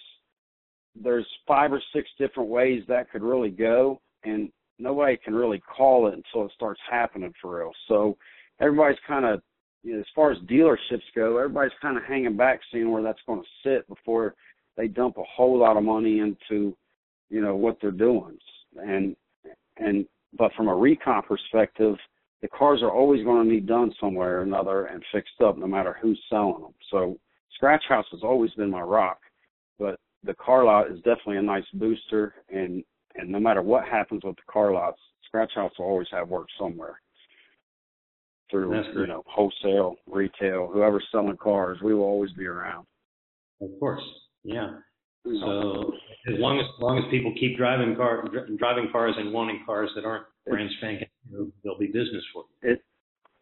there's 1.02 1.28
five 1.48 1.74
or 1.74 1.82
six 1.94 2.08
different 2.18 2.50
ways 2.50 2.84
that 2.88 3.12
could 3.12 3.24
really 3.24 3.50
go, 3.50 4.00
and 4.24 4.50
nobody 4.78 5.18
can 5.18 5.34
really 5.34 5.60
call 5.60 6.08
it 6.08 6.14
until 6.14 6.46
it 6.46 6.52
starts 6.56 6.80
happening 6.90 7.34
for 7.42 7.60
real. 7.60 7.72
So 7.88 8.18
everybody's 8.62 9.00
kind 9.08 9.26
of, 9.26 9.42
you 9.83 9.93
know, 9.93 10.00
as 10.00 10.05
far 10.15 10.31
as 10.31 10.38
dealerships 10.39 11.01
go, 11.15 11.38
everybody's 11.38 11.71
kind 11.81 11.98
of 11.98 12.03
hanging 12.03 12.36
back, 12.36 12.59
seeing 12.71 12.91
where 12.91 13.03
that's 13.03 13.21
going 13.25 13.41
to 13.41 13.48
sit 13.63 13.88
before 13.88 14.36
they 14.77 14.88
dump 14.88 15.17
a 15.17 15.24
whole 15.24 15.57
lot 15.57 15.77
of 15.77 15.83
money 15.83 16.19
into, 16.19 16.75
you 17.29 17.41
know, 17.41 17.55
what 17.55 17.77
they're 17.81 17.91
doing. 17.91 18.38
And 18.77 19.15
and 19.77 20.05
but 20.38 20.53
from 20.53 20.67
a 20.67 20.75
recon 20.75 21.24
perspective, 21.24 21.95
the 22.41 22.48
cars 22.50 22.81
are 22.81 22.91
always 22.91 23.24
going 23.24 23.43
to 23.43 23.51
need 23.51 23.67
done 23.67 23.93
somewhere 24.00 24.39
or 24.39 24.41
another 24.43 24.86
and 24.86 25.03
fixed 25.12 25.41
up, 25.43 25.57
no 25.57 25.67
matter 25.67 25.98
who's 26.01 26.19
selling 26.29 26.62
them. 26.62 26.74
So 26.91 27.17
Skratchhouse 27.59 28.05
has 28.12 28.21
always 28.24 28.51
been 28.51 28.69
my 28.69 28.81
rock, 28.81 29.19
but 29.79 30.00
the 30.24 30.36
car 30.36 30.65
lot 30.65 30.91
is 30.91 30.98
definitely 30.98 31.38
a 31.38 31.41
nice 31.41 31.65
booster. 31.74 32.36
And 32.50 32.83
and 33.15 33.29
no 33.29 33.39
matter 33.39 33.62
what 33.62 33.86
happens 33.86 34.24
with 34.24 34.36
the 34.36 34.51
car 34.51 34.74
lots, 34.74 35.00
Skratchhouse 35.33 35.71
will 35.79 35.86
always 35.86 36.07
have 36.12 36.29
work 36.29 36.48
somewhere 36.59 37.00
through 38.50 38.75
you 38.94 39.08
know 39.08 39.24
wholesale, 39.27 39.96
retail, 40.08 40.70
whoever's 40.72 41.06
selling 41.12 41.38
cars. 41.38 41.79
We 41.84 41.94
will 41.94 42.03
always 42.03 42.32
be 42.34 42.46
around. 42.46 42.86
Of 43.62 43.70
course, 43.79 44.03
yeah. 44.44 44.72
So 45.25 45.94
as 46.27 46.39
long 46.39 46.60
as, 46.60 46.65
as 46.65 46.82
long 46.82 46.98
as 46.98 47.03
people 47.12 47.34
keep 47.39 47.58
driving 47.58 47.96
car 47.96 48.27
driving 48.58 48.89
cars 48.91 49.15
and 49.18 49.34
wanting 49.34 49.63
cars 49.65 49.89
that 49.96 50.06
aren't 50.06 50.25
brand 50.48 50.70
spanking, 50.77 51.08
there'll 51.63 51.77
be 51.77 51.88
business 51.88 52.24
for 52.34 52.46
you. 52.63 52.72
It, 52.72 52.84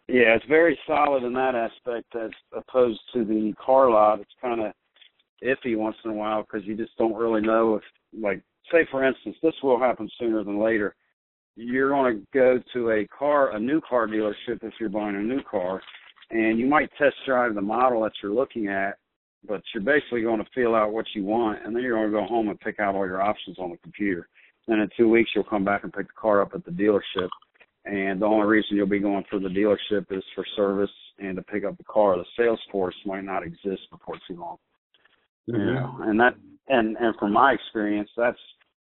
yeah, 0.07 0.35
it's 0.35 0.45
very 0.45 0.77
solid 0.87 1.23
in 1.23 1.33
that 1.33 1.53
aspect 1.53 2.15
as 2.15 2.31
opposed 2.53 2.99
to 3.13 3.25
the 3.25 3.53
car 3.63 3.89
lot. 3.89 4.21
It's 4.21 4.31
kind 4.41 4.61
of 4.61 4.71
iffy 5.43 5.77
once 5.77 5.97
in 6.05 6.11
a 6.11 6.13
while 6.13 6.43
because 6.43 6.65
you 6.65 6.75
just 6.75 6.97
don't 6.97 7.13
really 7.13 7.41
know 7.41 7.75
if, 7.75 7.83
like, 8.17 8.41
say 8.71 8.87
for 8.89 9.03
instance, 9.03 9.35
this 9.43 9.53
will 9.61 9.79
happen 9.79 10.09
sooner 10.17 10.43
than 10.43 10.63
later. 10.63 10.95
You're 11.59 11.89
going 11.89 12.19
to 12.19 12.25
go 12.33 12.59
to 12.73 12.91
a 12.91 13.07
car, 13.07 13.55
a 13.55 13.59
new 13.59 13.81
car 13.81 14.07
dealership 14.07 14.61
if 14.61 14.73
you're 14.79 14.89
buying 14.89 15.15
a 15.15 15.21
new 15.21 15.41
car, 15.49 15.81
and 16.29 16.59
you 16.59 16.67
might 16.67 16.89
test 16.99 17.15
drive 17.25 17.55
the 17.55 17.61
model 17.61 18.03
that 18.03 18.11
you're 18.21 18.33
looking 18.33 18.67
at, 18.67 18.97
but 19.47 19.61
you're 19.73 19.83
basically 19.83 20.21
going 20.21 20.39
to 20.39 20.49
feel 20.53 20.75
out 20.75 20.93
what 20.93 21.05
you 21.15 21.23
want, 21.23 21.65
and 21.65 21.75
then 21.75 21.81
you're 21.81 21.97
going 21.97 22.11
to 22.11 22.19
go 22.19 22.25
home 22.25 22.49
and 22.49 22.59
pick 22.59 22.79
out 22.79 22.93
all 22.93 23.07
your 23.07 23.21
options 23.21 23.57
on 23.57 23.71
the 23.71 23.77
computer. 23.77 24.27
Then 24.67 24.79
in 24.79 24.89
two 24.95 25.09
weeks, 25.09 25.31
you'll 25.33 25.45
come 25.45 25.65
back 25.65 25.83
and 25.83 25.91
pick 25.91 26.07
the 26.07 26.21
car 26.21 26.41
up 26.41 26.51
at 26.53 26.63
the 26.63 26.71
dealership. 26.71 27.29
And 27.85 28.21
the 28.21 28.25
only 28.25 28.45
reason 28.45 28.75
you'll 28.75 28.85
be 28.85 28.99
going 28.99 29.23
through 29.29 29.39
the 29.39 29.47
dealership 29.47 30.05
is 30.11 30.23
for 30.35 30.45
service 30.55 30.91
and 31.19 31.37
to 31.37 31.41
pick 31.41 31.63
up 31.63 31.77
the 31.77 31.85
car. 31.85 32.17
The 32.17 32.25
sales 32.37 32.59
force 32.71 32.95
might 33.05 33.23
not 33.23 33.43
exist 33.43 33.81
before 33.89 34.15
too 34.27 34.39
long. 34.39 34.57
Mm-hmm. 35.49 35.59
You 35.59 35.73
know, 35.73 35.97
and 36.01 36.19
that 36.19 36.35
and 36.67 36.97
and 36.97 37.15
from 37.17 37.31
my 37.31 37.53
experience, 37.53 38.09
that's 38.17 38.37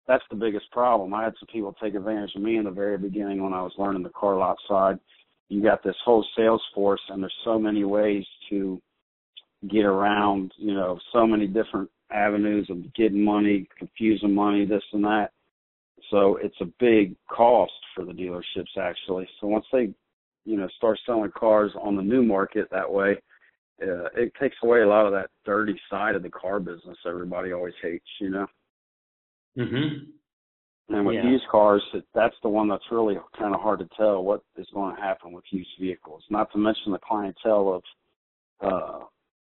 that's 0.07 0.25
the 0.31 0.37
biggest 0.37 0.71
problem. 0.73 1.15
I 1.15 1.25
had 1.25 1.35
some 1.39 1.49
people 1.53 1.75
take 1.83 1.95
advantage 1.95 2.35
of 2.35 2.43
me 2.43 2.57
in 2.57 2.65
the 2.65 2.71
very 2.71 2.99
beginning 2.99 3.43
when 3.43 3.53
I 3.53 3.63
was 3.63 3.73
learning 3.79 4.03
the 4.03 4.11
car 4.11 4.37
lot 4.37 4.57
side. 4.69 4.99
You 5.49 5.63
got 5.63 5.83
this 5.83 5.97
whole 6.05 6.25
sales 6.37 6.63
force, 6.75 7.01
and 7.09 7.23
there's 7.23 7.35
so 7.45 7.59
many 7.59 7.85
ways 7.85 8.25
to 8.51 8.81
get 9.69 9.85
around. 9.85 10.53
You 10.57 10.75
know, 10.75 10.99
so 11.13 11.27
many 11.27 11.47
different 11.47 11.91
avenues 12.11 12.69
of 12.71 12.93
getting 12.95 13.25
money, 13.25 13.69
confusing 13.79 14.35
money, 14.35 14.65
this 14.65 14.83
and 14.93 15.05
that. 15.05 15.31
So 16.11 16.37
it's 16.43 16.61
a 16.61 16.69
big 16.79 17.15
cost 17.29 17.73
for 17.95 18.05
the 18.05 18.13
dealerships 18.13 18.77
actually. 18.79 19.29
So 19.41 19.47
once 19.47 19.65
they, 19.73 19.93
you 20.45 20.57
know, 20.57 20.69
start 20.77 20.99
selling 21.07 21.31
cars 21.31 21.73
on 21.81 21.97
the 21.97 22.03
new 22.03 22.23
market 22.23 22.69
that 22.71 22.91
way, 22.91 23.17
uh, 23.83 24.05
it 24.17 24.33
takes 24.41 24.57
away 24.63 24.83
a 24.83 24.89
lot 24.89 25.07
of 25.07 25.13
that 25.13 25.31
dirty 25.45 25.81
side 25.91 26.15
of 26.15 26.23
the 26.23 26.29
car 26.29 26.61
business 26.61 26.99
everybody 27.07 27.53
always 27.53 27.75
hates, 27.83 28.05
you 28.21 28.31
know. 28.31 28.47
Mhm. 29.57 30.13
And 30.89 31.07
with 31.07 31.17
yeah. 31.17 31.31
used 31.31 31.47
cars, 31.49 31.83
that's 32.13 32.39
the 32.43 32.49
one 32.49 32.69
that's 32.69 32.91
really 32.91 33.19
kind 33.39 33.55
of 33.55 33.61
hard 33.61 33.79
to 33.79 33.89
tell 33.97 34.23
what 34.23 34.43
is 34.57 34.69
going 34.75 34.95
to 34.95 35.01
happen 35.01 35.33
with 35.33 35.45
used 35.51 35.71
vehicles. 35.79 36.25
Not 36.29 36.51
to 36.53 36.59
mention 36.59 36.93
the 36.93 36.99
clientele 36.99 37.75
of 37.75 37.85
uh 38.61 39.05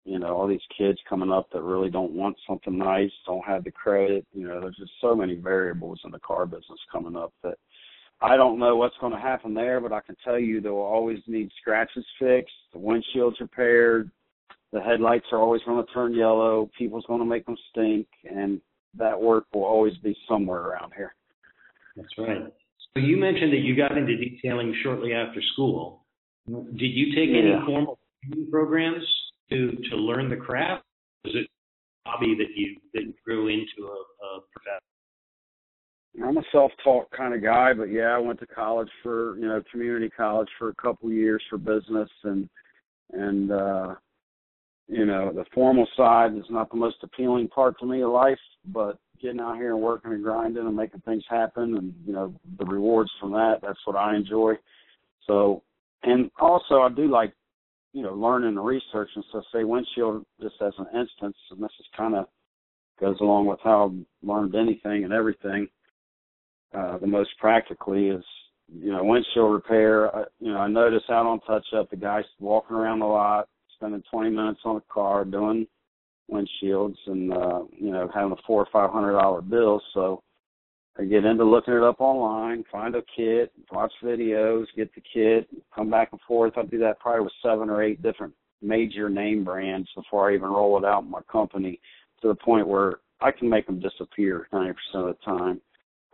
you 0.04 0.18
know, 0.18 0.34
all 0.36 0.48
these 0.48 0.60
kids 0.76 0.98
coming 1.08 1.30
up 1.30 1.48
that 1.52 1.62
really 1.62 1.90
don't 1.90 2.12
want 2.12 2.36
something 2.48 2.76
nice, 2.76 3.10
don't 3.24 3.44
have 3.44 3.64
the 3.64 3.70
credit. 3.70 4.26
You 4.32 4.48
know, 4.48 4.60
there's 4.60 4.76
just 4.76 4.92
so 5.00 5.14
many 5.14 5.34
variables 5.34 6.00
in 6.04 6.10
the 6.10 6.18
car 6.18 6.44
business 6.44 6.78
coming 6.90 7.16
up 7.16 7.32
that 7.42 7.56
I 8.20 8.36
don't 8.36 8.58
know 8.58 8.76
what's 8.76 8.96
going 9.00 9.12
to 9.12 9.18
happen 9.18 9.54
there, 9.54 9.80
but 9.80 9.92
I 9.92 10.00
can 10.00 10.16
tell 10.24 10.38
you 10.38 10.60
they 10.60 10.68
will 10.68 10.78
always 10.78 11.18
need 11.26 11.50
scratches 11.60 12.04
fixed, 12.18 12.52
the 12.72 12.78
windshield's 12.78 13.40
repaired, 13.40 14.10
the 14.72 14.80
headlights 14.80 15.26
are 15.32 15.38
always 15.38 15.62
going 15.66 15.84
to 15.84 15.92
turn 15.92 16.14
yellow, 16.14 16.70
people's 16.76 17.04
going 17.06 17.20
to 17.20 17.26
make 17.26 17.46
them 17.46 17.56
stink, 17.70 18.06
and 18.24 18.60
that 18.98 19.20
work 19.20 19.44
will 19.52 19.64
always 19.64 19.96
be 19.98 20.16
somewhere 20.28 20.60
around 20.60 20.92
here. 20.96 21.14
That's 21.96 22.08
right. 22.18 22.52
So 22.94 23.00
you 23.00 23.16
mentioned 23.16 23.52
that 23.52 23.60
you 23.60 23.76
got 23.76 23.96
into 23.96 24.16
detailing 24.16 24.74
shortly 24.82 25.12
after 25.14 25.40
school. 25.52 26.04
Did 26.46 26.80
you 26.80 27.14
take 27.14 27.30
yeah. 27.30 27.56
any 27.56 27.66
formal 27.66 27.98
programs 28.50 29.04
to 29.50 29.72
to 29.90 29.96
learn 29.96 30.28
the 30.28 30.36
craft? 30.36 30.84
Was 31.24 31.34
it 31.34 31.46
a 32.06 32.10
hobby 32.10 32.34
that 32.36 32.48
you 32.54 32.76
that 32.94 33.02
you 33.02 33.14
grew 33.24 33.48
into 33.48 33.86
a, 33.86 34.26
a 34.26 34.40
profession? 34.52 34.82
I'm 36.22 36.36
a 36.36 36.42
self-taught 36.52 37.10
kind 37.10 37.32
of 37.32 37.42
guy, 37.42 37.72
but 37.72 37.84
yeah, 37.84 38.14
I 38.14 38.18
went 38.18 38.38
to 38.40 38.46
college 38.46 38.90
for 39.02 39.36
you 39.38 39.46
know 39.46 39.62
community 39.70 40.10
college 40.10 40.48
for 40.58 40.68
a 40.68 40.74
couple 40.74 41.08
of 41.08 41.14
years 41.14 41.42
for 41.48 41.58
business 41.58 42.10
and 42.24 42.48
and 43.12 43.50
uh 43.50 43.94
you 44.88 45.06
know 45.06 45.32
the 45.32 45.44
formal 45.54 45.86
side 45.96 46.36
is 46.36 46.44
not 46.50 46.70
the 46.70 46.76
most 46.76 46.96
appealing 47.02 47.48
part 47.48 47.78
to 47.78 47.86
me 47.86 48.02
of 48.02 48.10
life, 48.10 48.38
but 48.66 48.98
getting 49.20 49.40
out 49.40 49.56
here 49.56 49.72
and 49.72 49.82
working 49.82 50.12
and 50.12 50.22
grinding 50.22 50.66
and 50.66 50.76
making 50.76 51.00
things 51.02 51.24
happen 51.28 51.76
and 51.76 51.94
you 52.04 52.12
know 52.12 52.34
the 52.58 52.64
rewards 52.64 53.10
from 53.20 53.32
that 53.32 53.58
that's 53.62 53.78
what 53.84 53.96
I 53.96 54.16
enjoy. 54.16 54.54
So 55.26 55.62
and 56.02 56.30
also 56.40 56.80
I 56.80 56.88
do 56.88 57.08
like 57.08 57.32
you 57.92 58.02
know, 58.02 58.14
learning 58.14 58.48
and 58.48 58.64
researching. 58.64 59.22
So 59.32 59.42
say 59.52 59.64
windshield 59.64 60.24
just 60.40 60.54
as 60.60 60.72
an 60.78 60.86
instance, 60.98 61.36
and 61.50 61.62
this 61.62 61.70
is 61.78 61.86
kind 61.96 62.14
of 62.14 62.26
goes 63.00 63.16
along 63.20 63.46
with 63.46 63.58
how 63.62 63.86
I've 63.86 64.28
learned 64.28 64.54
anything 64.54 65.04
and 65.04 65.12
everything. 65.12 65.68
Uh, 66.74 66.98
the 66.98 67.06
most 67.06 67.30
practically 67.38 68.08
is, 68.08 68.24
you 68.72 68.92
know, 68.92 69.04
windshield 69.04 69.52
repair. 69.52 70.14
I, 70.14 70.24
you 70.40 70.52
know, 70.52 70.58
I 70.58 70.68
notice 70.68 71.02
out 71.10 71.26
on 71.26 71.40
touch 71.40 71.66
up, 71.76 71.90
the 71.90 71.96
guys 71.96 72.24
walking 72.40 72.76
around 72.76 73.00
the 73.00 73.06
lot, 73.06 73.48
spending 73.74 74.02
20 74.10 74.30
minutes 74.30 74.60
on 74.64 74.76
the 74.76 74.82
car 74.88 75.24
doing 75.24 75.66
windshields 76.30 76.96
and, 77.06 77.32
uh, 77.32 77.62
you 77.76 77.90
know, 77.90 78.08
having 78.14 78.32
a 78.32 78.42
four 78.46 78.62
or 78.62 78.68
five 78.72 78.90
hundred 78.90 79.12
dollar 79.12 79.42
bill. 79.42 79.80
So 79.94 80.22
I 80.98 81.04
get 81.04 81.24
into 81.24 81.44
looking 81.44 81.74
it 81.74 81.82
up 81.82 82.00
online, 82.00 82.64
find 82.70 82.94
a 82.94 83.02
kit, 83.16 83.52
watch 83.70 83.92
videos, 84.02 84.66
get 84.76 84.94
the 84.94 85.02
kit, 85.12 85.48
come 85.74 85.90
back 85.90 86.10
and 86.12 86.20
forth. 86.26 86.54
I 86.56 86.62
do 86.62 86.78
that 86.78 87.00
probably 87.00 87.24
with 87.24 87.32
seven 87.42 87.70
or 87.70 87.82
eight 87.82 88.02
different 88.02 88.34
major 88.60 89.08
name 89.08 89.42
brands 89.42 89.88
before 89.96 90.30
I 90.30 90.34
even 90.34 90.50
roll 90.50 90.78
it 90.78 90.84
out 90.84 91.04
in 91.04 91.10
my 91.10 91.22
company 91.30 91.80
to 92.20 92.28
the 92.28 92.34
point 92.34 92.68
where 92.68 93.00
I 93.20 93.30
can 93.30 93.48
make 93.48 93.66
them 93.66 93.80
disappear 93.80 94.48
90% 94.52 94.74
of 94.94 95.06
the 95.06 95.16
time. 95.24 95.60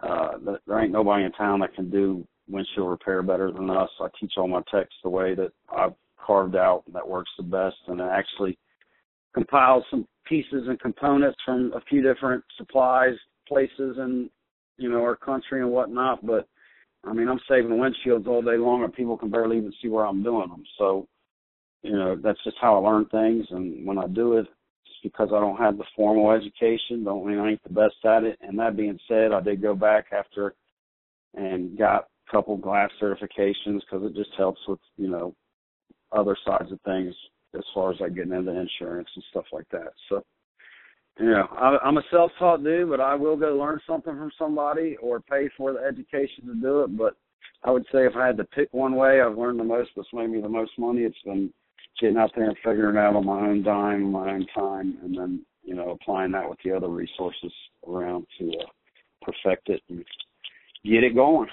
Uh, 0.01 0.57
there 0.67 0.81
ain't 0.81 0.93
nobody 0.93 1.25
in 1.25 1.33
town 1.33 1.61
that 1.61 1.75
can 1.75 1.91
do 1.91 2.27
windshield 2.49 2.89
repair 2.89 3.23
better 3.23 3.51
than 3.51 3.69
us. 3.71 3.91
I 4.01 4.09
teach 4.21 4.35
all 4.37 4.49
my 4.49 4.63
techs 4.71 4.95
the 5.03 5.11
way 5.11 5.35
that 5.35 5.51
I've 5.77 5.95
carved 6.25 6.57
out 6.57 6.85
that 6.93 7.07
works 7.07 7.31
the 7.37 7.43
best 7.43 7.77
and 7.89 8.01
it 8.01 8.09
actually 8.11 8.59
compiles 9.35 9.85
some 9.91 10.07
pieces 10.27 10.65
and 10.69 10.79
components 10.81 11.39
from 11.45 11.73
a 11.75 11.81
few 11.83 12.03
different 12.03 12.45
supplies 12.57 13.15
places 13.49 13.97
and 13.99 14.29
you 14.79 14.89
know, 14.89 15.03
our 15.03 15.17
country 15.17 15.61
and 15.61 15.71
whatnot. 15.71 16.25
But 16.25 16.49
I 17.05 17.13
mean, 17.13 17.29
I'm 17.29 17.41
saving 17.49 17.71
windshields 17.71 18.27
all 18.27 18.43
day 18.43 18.57
long, 18.57 18.85
and 18.85 18.93
people 18.93 19.19
can 19.19 19.31
barely 19.31 19.59
even 19.59 19.73
see 19.83 19.89
where 19.89 20.07
I'm 20.07 20.23
doing 20.23 20.49
them. 20.49 20.65
So, 20.79 21.07
you 21.83 21.93
know, 21.93 22.17
that's 22.17 22.43
just 22.45 22.57
how 22.61 22.77
I 22.77 22.89
learn 22.89 23.07
things. 23.07 23.47
And 23.51 23.87
when 23.87 23.99
I 23.99 24.07
do 24.07 24.39
it, 24.39 24.47
it's 24.87 24.97
because 25.03 25.29
I 25.35 25.41
don't 25.41 25.59
have 25.59 25.77
the 25.77 25.85
formal 25.95 26.31
education. 26.33 27.05
Don't 27.05 27.27
mean 27.27 27.39
I 27.39 27.51
ain't 27.51 27.63
the 27.63 27.73
best 27.73 27.97
at 28.05 28.25
it. 28.25 28.39
And 28.41 28.59
that 28.59 28.77
being 28.77 28.99
said, 29.07 29.33
I 29.33 29.41
did 29.41 29.63
go 29.63 29.75
back 29.75 30.07
after 30.13 30.55
and 31.35 31.77
got 31.79 32.07
a 32.29 32.31
couple 32.31 32.57
glass 32.57 32.91
certifications 33.01 33.81
because 33.81 34.05
it 34.05 34.15
just 34.15 34.31
helps 34.37 34.61
with, 34.67 34.81
you 34.97 35.09
know, 35.09 35.35
other 36.11 36.37
sides 36.47 36.73
of 36.73 36.81
things 36.83 37.15
as 37.55 37.65
far 37.75 37.93
as 37.93 38.01
like 38.01 38.15
getting 38.15 38.33
into 38.33 38.51
insurance 38.51 39.09
and 39.15 39.25
stuff 39.31 39.45
like 39.53 39.69
that. 39.71 39.93
So, 40.09 40.25
you 41.19 41.31
know, 41.31 41.49
I, 41.51 41.79
I'm 41.85 41.99
a 41.99 42.03
self-taught 42.11 42.63
dude, 42.63 42.91
but 42.91 43.01
I 43.01 43.15
will 43.15 43.37
go 43.37 43.57
learn 43.57 43.81
something 43.87 44.15
from 44.17 44.31
somebody 44.39 44.97
or 45.03 45.21
pay 45.21 45.49
for 45.57 45.73
the 45.73 45.81
education 45.81 46.47
to 46.47 46.55
do 46.55 46.83
it. 46.83 46.97
But 46.97 47.17
I 47.65 47.71
would 47.71 47.85
say 47.93 48.07
if 48.07 48.15
I 48.17 48.27
had 48.27 48.37
to 48.37 48.45
pick 48.45 48.69
one 48.73 48.95
way, 48.95 49.21
I've 49.21 49.37
learned 49.37 49.59
the 49.59 49.65
most, 49.65 49.91
what's 49.95 50.13
made 50.13 50.31
me 50.31 50.41
the 50.41 50.49
most 50.49 50.73
money. 50.79 51.01
It's 51.01 51.17
been 51.25 51.53
getting 52.01 52.17
out 52.17 52.31
there 52.37 52.49
and 52.49 52.57
figuring 52.65 52.97
it 52.97 52.99
out 52.99 53.17
on 53.17 53.27
my 53.27 53.41
own 53.41 53.63
dime, 53.63 54.13
my 54.13 54.31
own 54.31 54.47
time, 54.55 54.99
and 55.03 55.17
then 55.17 55.45
you 55.65 55.75
know 55.75 55.91
applying 55.91 56.33
that 56.33 56.49
with 56.49 56.59
the 56.65 56.73
other 56.73 56.89
resources 56.89 57.53
around 57.87 58.27
to 58.39 58.49
uh, 58.49 58.67
perfect 59.23 59.69
it 59.69 59.83
and 59.89 60.05
get 60.85 61.05
it 61.05 61.15
going. 61.15 61.49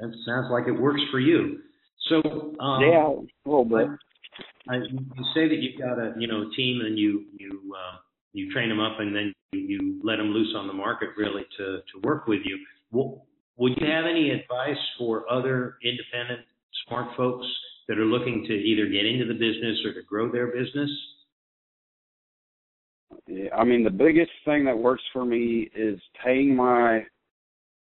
That 0.00 0.12
sounds 0.26 0.48
like 0.50 0.66
it 0.66 0.72
works 0.78 1.00
for 1.10 1.20
you. 1.20 1.60
So 2.08 2.16
um, 2.60 2.82
yeah, 2.82 3.08
a 3.08 3.48
little 3.48 3.64
bit. 3.64 3.88
I, 4.68 4.76
you 4.76 5.24
say 5.34 5.48
that 5.48 5.58
you've 5.60 5.80
got 5.80 5.98
a 5.98 6.14
you 6.18 6.26
know 6.26 6.50
team 6.56 6.80
and 6.84 6.98
you 6.98 7.24
you 7.38 7.74
uh, 7.74 7.96
you 8.32 8.52
train 8.52 8.68
them 8.68 8.80
up 8.80 9.00
and 9.00 9.14
then 9.14 9.32
you, 9.52 9.60
you 9.60 10.00
let 10.02 10.16
them 10.16 10.28
loose 10.28 10.54
on 10.56 10.66
the 10.66 10.72
market 10.72 11.10
really 11.16 11.42
to 11.58 11.78
to 11.78 12.00
work 12.02 12.26
with 12.26 12.40
you. 12.44 12.58
Well, 12.90 13.26
would 13.56 13.72
you 13.78 13.86
have 13.86 14.04
any 14.06 14.30
advice 14.30 14.80
for 14.98 15.30
other 15.30 15.76
independent 15.82 16.40
smart 16.86 17.16
folks 17.16 17.46
that 17.88 17.98
are 17.98 18.04
looking 18.04 18.44
to 18.46 18.52
either 18.52 18.86
get 18.86 19.06
into 19.06 19.26
the 19.26 19.34
business 19.34 19.78
or 19.84 19.94
to 19.94 20.02
grow 20.02 20.30
their 20.30 20.48
business? 20.48 20.90
I 23.56 23.64
mean, 23.64 23.84
the 23.84 23.90
biggest 23.90 24.30
thing 24.44 24.64
that 24.64 24.76
works 24.76 25.02
for 25.12 25.24
me 25.24 25.70
is 25.74 25.98
paying 26.22 26.54
my, 26.54 27.04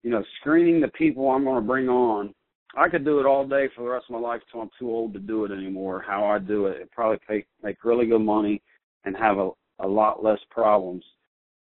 you 0.03 0.11
know, 0.11 0.23
screening 0.39 0.81
the 0.81 0.89
people 0.89 1.29
I'm 1.29 1.43
going 1.43 1.61
to 1.61 1.67
bring 1.67 1.89
on. 1.89 2.33
I 2.75 2.87
could 2.87 3.03
do 3.03 3.19
it 3.19 3.25
all 3.25 3.45
day 3.45 3.67
for 3.75 3.83
the 3.83 3.89
rest 3.89 4.05
of 4.09 4.13
my 4.13 4.19
life 4.19 4.41
until 4.47 4.61
I'm 4.61 4.69
too 4.79 4.89
old 4.89 5.13
to 5.13 5.19
do 5.19 5.45
it 5.45 5.51
anymore. 5.51 6.03
How 6.05 6.25
I 6.25 6.39
do 6.39 6.67
it, 6.67 6.81
it 6.81 6.91
probably 6.91 7.19
pay, 7.27 7.45
make 7.63 7.83
really 7.83 8.05
good 8.05 8.21
money 8.21 8.61
and 9.03 9.15
have 9.17 9.37
a, 9.37 9.49
a 9.79 9.87
lot 9.87 10.23
less 10.23 10.39
problems. 10.49 11.03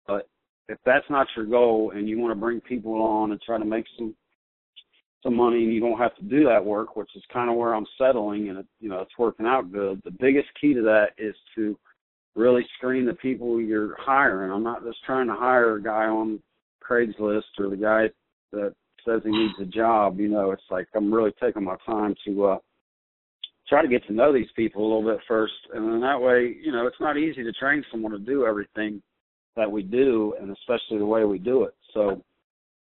But 0.07 0.27
if 0.67 0.79
that's 0.85 1.09
not 1.09 1.27
your 1.35 1.45
goal 1.45 1.91
and 1.95 2.09
you 2.09 2.19
want 2.19 2.31
to 2.31 2.39
bring 2.39 2.59
people 2.59 2.93
on 3.01 3.31
and 3.31 3.41
try 3.41 3.57
to 3.57 3.65
make 3.65 3.85
some 3.97 4.15
some 5.23 5.35
money 5.35 5.63
and 5.63 5.73
you 5.73 5.79
don't 5.79 5.97
have 5.97 6.15
to 6.15 6.23
do 6.23 6.43
that 6.43 6.63
work, 6.63 6.95
which 6.95 7.09
is 7.15 7.23
kind 7.33 7.49
of 7.49 7.55
where 7.55 7.73
I'm 7.73 7.87
settling 7.97 8.49
and 8.49 8.59
it, 8.59 8.65
you 8.79 8.89
know 8.89 8.99
it's 8.99 9.17
working 9.17 9.47
out 9.47 9.71
good. 9.71 10.01
The 10.03 10.11
biggest 10.11 10.47
key 10.59 10.73
to 10.75 10.81
that 10.83 11.09
is 11.17 11.35
to 11.55 11.77
really 12.35 12.65
screen 12.77 13.05
the 13.05 13.13
people 13.13 13.59
you're 13.59 13.95
hiring. 13.99 14.51
I'm 14.51 14.63
not 14.63 14.83
just 14.83 15.03
trying 15.03 15.27
to 15.27 15.35
hire 15.35 15.75
a 15.75 15.83
guy 15.83 16.05
on 16.05 16.39
Craigslist 16.87 17.43
or 17.57 17.69
the 17.69 17.77
guy 17.77 18.09
that 18.51 18.75
says 19.05 19.21
he 19.23 19.31
needs 19.31 19.53
a 19.61 19.65
job. 19.65 20.19
You 20.19 20.29
know, 20.29 20.51
it's 20.51 20.63
like 20.69 20.87
I'm 20.95 21.13
really 21.13 21.31
taking 21.41 21.63
my 21.63 21.75
time 21.85 22.15
to 22.25 22.45
uh 22.45 22.57
try 23.67 23.81
to 23.81 23.87
get 23.87 24.05
to 24.07 24.13
know 24.13 24.31
these 24.31 24.51
people 24.55 24.81
a 24.81 24.87
little 24.87 25.13
bit 25.13 25.23
first, 25.27 25.53
and 25.73 25.91
then 25.91 26.01
that 26.01 26.21
way, 26.21 26.55
you 26.63 26.71
know, 26.71 26.85
it's 26.85 26.99
not 26.99 27.17
easy 27.17 27.43
to 27.43 27.51
train 27.53 27.83
someone 27.91 28.11
to 28.11 28.19
do 28.19 28.45
everything 28.45 29.01
that 29.55 29.71
we 29.71 29.81
do, 29.81 30.35
and 30.39 30.51
especially 30.51 30.99
the 30.99 31.05
way 31.05 31.23
we 31.23 31.39
do 31.39 31.63
it. 31.63 31.73
So, 31.93 32.21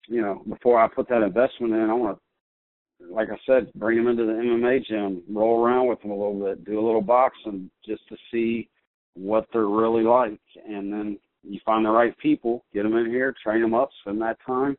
you 0.08 0.20
know, 0.20 0.42
before 0.48 0.82
I 0.82 0.88
put 0.88 1.08
that 1.08 1.22
investment 1.22 1.74
in, 1.74 1.90
I 1.90 1.94
want 1.94 2.18
to, 2.18 3.14
like 3.14 3.28
I 3.30 3.36
said, 3.46 3.72
bring 3.74 3.98
them 3.98 4.08
into 4.08 4.24
the 4.24 4.32
MMA 4.32 4.86
gym, 4.86 5.22
roll 5.30 5.64
around 5.64 5.88
with 5.88 6.00
them 6.02 6.10
a 6.10 6.16
little 6.16 6.40
bit, 6.40 6.64
do 6.64 6.80
a 6.80 6.84
little 6.84 7.02
boxing 7.02 7.70
just 7.86 8.02
to 8.08 8.16
see 8.32 8.68
what 9.14 9.46
they're 9.52 9.66
really 9.66 10.02
like, 10.02 10.40
and 10.66 10.92
then 10.92 11.18
you 11.42 11.60
find 11.64 11.84
the 11.84 11.90
right 11.90 12.16
people, 12.18 12.64
get 12.72 12.82
them 12.82 12.96
in 12.96 13.06
here, 13.06 13.34
train 13.42 13.60
them 13.60 13.74
up, 13.74 13.90
spend 14.00 14.20
that 14.22 14.38
time, 14.44 14.76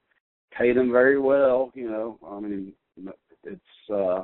pay 0.57 0.73
them 0.73 0.91
very 0.91 1.19
well. 1.19 1.71
You 1.73 1.89
know, 1.89 2.19
I 2.27 2.39
mean, 2.39 2.73
it's 3.43 3.91
uh, 3.93 4.23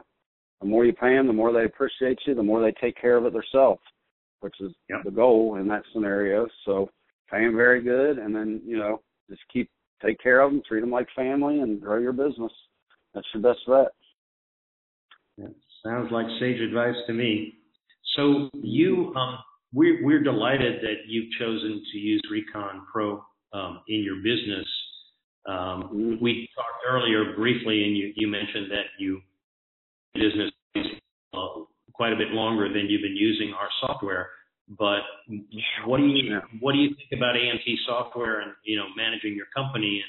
the 0.61 0.67
more 0.67 0.85
you 0.85 0.93
pay 0.93 1.15
them, 1.15 1.27
the 1.27 1.33
more 1.33 1.53
they 1.53 1.65
appreciate 1.65 2.19
you, 2.25 2.35
the 2.35 2.43
more 2.43 2.61
they 2.61 2.73
take 2.79 2.99
care 2.99 3.17
of 3.17 3.25
it 3.25 3.33
themselves, 3.33 3.81
which 4.41 4.55
is 4.59 4.71
yep. 4.89 4.99
the 5.03 5.11
goal 5.11 5.57
in 5.59 5.67
that 5.67 5.83
scenario. 5.93 6.47
So 6.65 6.89
pay 7.29 7.45
them 7.45 7.55
very 7.55 7.81
good, 7.81 8.17
and 8.17 8.35
then 8.35 8.61
you 8.65 8.77
know 8.77 9.01
just 9.29 9.41
keep 9.51 9.69
take 10.03 10.19
care 10.21 10.41
of 10.41 10.51
them, 10.51 10.61
treat 10.67 10.81
them 10.81 10.91
like 10.91 11.07
family, 11.15 11.59
and 11.59 11.81
grow 11.81 11.99
your 11.99 12.13
business. 12.13 12.51
That's 13.13 13.27
your 13.33 13.43
best 13.43 13.59
bet. 13.67 13.87
That 15.37 15.53
sounds 15.83 16.11
like 16.11 16.25
sage 16.39 16.59
advice 16.59 16.95
to 17.07 17.13
me. 17.13 17.55
So 18.15 18.49
you, 18.53 19.13
um, 19.15 19.37
we're 19.73 20.03
we're 20.05 20.23
delighted 20.23 20.81
that 20.81 21.07
you've 21.07 21.31
chosen 21.39 21.81
to 21.91 21.97
use 21.97 22.21
Recon 22.29 22.85
Pro 22.91 23.23
um, 23.53 23.81
in 23.87 24.03
your 24.03 24.17
business. 24.17 24.67
Um. 25.47 26.17
We 26.21 26.47
talked 26.55 26.83
earlier 26.87 27.33
briefly, 27.35 27.83
and 27.83 27.97
you 27.97 28.13
you 28.15 28.27
mentioned 28.27 28.69
that 28.71 28.85
you 28.99 29.21
business 30.13 30.51
uh, 31.33 31.63
quite 31.93 32.13
a 32.13 32.15
bit 32.15 32.29
longer 32.29 32.67
than 32.67 32.87
you've 32.89 33.01
been 33.01 33.17
using 33.17 33.53
our 33.53 33.69
software. 33.79 34.29
But 34.77 35.01
what 35.85 35.97
do 35.97 36.05
you 36.05 36.39
what 36.59 36.73
do 36.73 36.79
you 36.79 36.89
think 36.95 37.19
about 37.19 37.35
AMT 37.35 37.65
software 37.85 38.41
and 38.41 38.51
you 38.63 38.77
know 38.77 38.85
managing 38.95 39.35
your 39.35 39.47
company? 39.55 40.01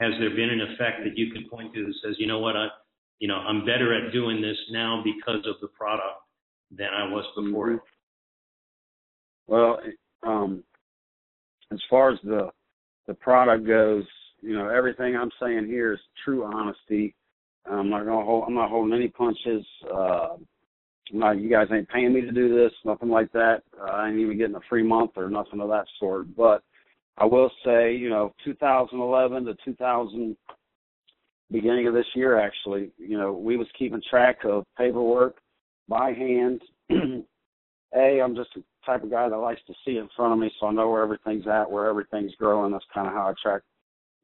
And 0.00 0.10
has 0.12 0.20
there 0.20 0.30
been 0.30 0.50
an 0.50 0.60
effect 0.60 1.04
that 1.04 1.16
you 1.16 1.32
can 1.32 1.48
point 1.48 1.74
to 1.74 1.84
that 1.84 1.94
says, 2.04 2.16
you 2.18 2.26
know 2.26 2.38
what, 2.38 2.56
I 2.56 2.68
you 3.18 3.28
know 3.28 3.36
I'm 3.36 3.60
better 3.60 3.94
at 3.94 4.12
doing 4.12 4.40
this 4.40 4.56
now 4.70 5.02
because 5.04 5.44
of 5.46 5.56
the 5.60 5.68
product 5.68 6.20
than 6.70 6.88
I 6.88 7.08
was 7.08 7.24
before 7.36 7.68
mm-hmm. 7.68 7.78
Well, 9.46 9.78
um, 10.22 10.64
as 11.70 11.78
far 11.90 12.10
as 12.10 12.18
the 12.24 12.50
the 13.06 13.14
product 13.14 13.66
goes, 13.66 14.04
you 14.44 14.56
know 14.56 14.68
everything 14.68 15.16
I'm 15.16 15.30
saying 15.40 15.66
here 15.66 15.94
is 15.94 16.00
true 16.24 16.44
honesty. 16.44 17.14
I'm 17.66 17.88
not 17.88 18.04
gonna 18.04 18.24
hold. 18.24 18.44
I'm 18.46 18.54
not 18.54 18.70
holding 18.70 18.94
any 18.94 19.08
punches. 19.08 19.64
Uh, 19.92 20.36
no, 21.12 21.32
you 21.32 21.50
guys 21.50 21.68
ain't 21.72 21.88
paying 21.88 22.12
me 22.12 22.22
to 22.22 22.32
do 22.32 22.54
this, 22.54 22.72
nothing 22.84 23.10
like 23.10 23.30
that. 23.32 23.62
Uh, 23.78 23.84
I 23.84 24.08
ain't 24.08 24.18
even 24.18 24.38
getting 24.38 24.56
a 24.56 24.60
free 24.68 24.82
month 24.82 25.12
or 25.16 25.28
nothing 25.28 25.60
of 25.60 25.68
that 25.68 25.86
sort. 25.98 26.34
But 26.34 26.62
I 27.18 27.24
will 27.24 27.50
say, 27.64 27.94
you 27.94 28.08
know, 28.08 28.34
2011 28.44 29.44
to 29.44 29.54
2000, 29.64 30.36
beginning 31.50 31.86
of 31.86 31.94
this 31.94 32.06
year, 32.14 32.38
actually, 32.40 32.90
you 32.98 33.18
know, 33.18 33.32
we 33.32 33.56
was 33.56 33.66
keeping 33.78 34.02
track 34.08 34.38
of 34.44 34.64
paperwork 34.78 35.36
by 35.88 36.12
hand. 36.12 36.62
a, 36.90 38.20
I'm 38.20 38.34
just 38.34 38.50
the 38.54 38.62
type 38.84 39.04
of 39.04 39.10
guy 39.10 39.28
that 39.28 39.36
likes 39.36 39.60
to 39.66 39.74
see 39.84 39.98
in 39.98 40.08
front 40.16 40.32
of 40.32 40.38
me, 40.38 40.50
so 40.58 40.66
I 40.66 40.72
know 40.72 40.90
where 40.90 41.02
everything's 41.02 41.46
at, 41.46 41.70
where 41.70 41.86
everything's 41.86 42.34
growing. 42.36 42.72
That's 42.72 42.84
kind 42.92 43.06
of 43.06 43.12
how 43.12 43.28
I 43.28 43.34
track 43.40 43.62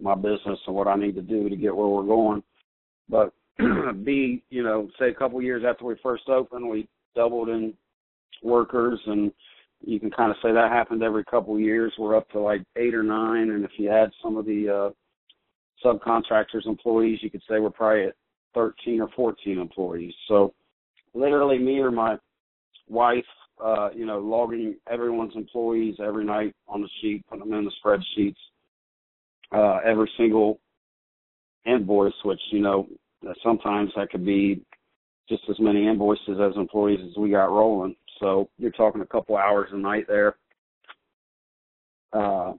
my 0.00 0.14
business 0.14 0.58
and 0.66 0.74
what 0.74 0.88
I 0.88 0.96
need 0.96 1.14
to 1.16 1.22
do 1.22 1.48
to 1.48 1.56
get 1.56 1.74
where 1.74 1.88
we're 1.88 2.02
going. 2.02 2.42
But 3.08 3.32
B, 4.04 4.42
you 4.50 4.62
know, 4.62 4.88
say 4.98 5.08
a 5.08 5.14
couple 5.14 5.40
years 5.42 5.64
after 5.68 5.84
we 5.84 5.96
first 6.02 6.28
opened, 6.28 6.68
we 6.68 6.88
doubled 7.14 7.48
in 7.48 7.74
workers, 8.42 9.00
and 9.06 9.32
you 9.84 10.00
can 10.00 10.10
kind 10.10 10.30
of 10.30 10.36
say 10.42 10.52
that 10.52 10.70
happened 10.70 11.02
every 11.02 11.24
couple 11.24 11.58
years. 11.58 11.92
We're 11.98 12.16
up 12.16 12.28
to 12.30 12.40
like 12.40 12.62
eight 12.76 12.94
or 12.94 13.02
nine, 13.02 13.50
and 13.50 13.64
if 13.64 13.72
you 13.76 13.90
add 13.90 14.10
some 14.22 14.36
of 14.36 14.46
the 14.46 14.68
uh, 14.68 15.86
subcontractors, 15.86 16.66
employees, 16.66 17.18
you 17.22 17.30
could 17.30 17.42
say 17.48 17.58
we're 17.58 17.70
probably 17.70 18.04
at 18.04 18.14
13 18.54 19.00
or 19.00 19.08
14 19.14 19.58
employees. 19.58 20.14
So 20.28 20.54
literally, 21.14 21.58
me 21.58 21.78
or 21.78 21.90
my 21.90 22.16
wife, 22.88 23.24
uh, 23.62 23.90
you 23.94 24.06
know, 24.06 24.18
logging 24.18 24.76
everyone's 24.90 25.36
employees 25.36 25.96
every 26.02 26.24
night 26.24 26.54
on 26.68 26.82
the 26.82 26.88
sheet, 27.00 27.24
putting 27.28 27.48
them 27.48 27.58
in 27.58 27.64
the 27.64 27.72
spreadsheets. 27.84 28.36
Uh, 29.52 29.78
every 29.84 30.10
single 30.16 30.60
invoice, 31.66 32.12
which 32.24 32.40
you 32.50 32.60
know 32.60 32.86
sometimes 33.42 33.90
that 33.96 34.10
could 34.10 34.24
be 34.24 34.62
just 35.28 35.42
as 35.48 35.58
many 35.60 35.86
invoices 35.86 36.38
as 36.40 36.56
employees 36.56 37.00
as 37.08 37.16
we 37.16 37.30
got 37.30 37.50
rolling. 37.50 37.94
So 38.18 38.48
you're 38.58 38.70
talking 38.72 39.00
a 39.00 39.06
couple 39.06 39.36
hours 39.36 39.68
a 39.72 39.76
night 39.76 40.06
there. 40.08 40.36
Uh, 42.12 42.52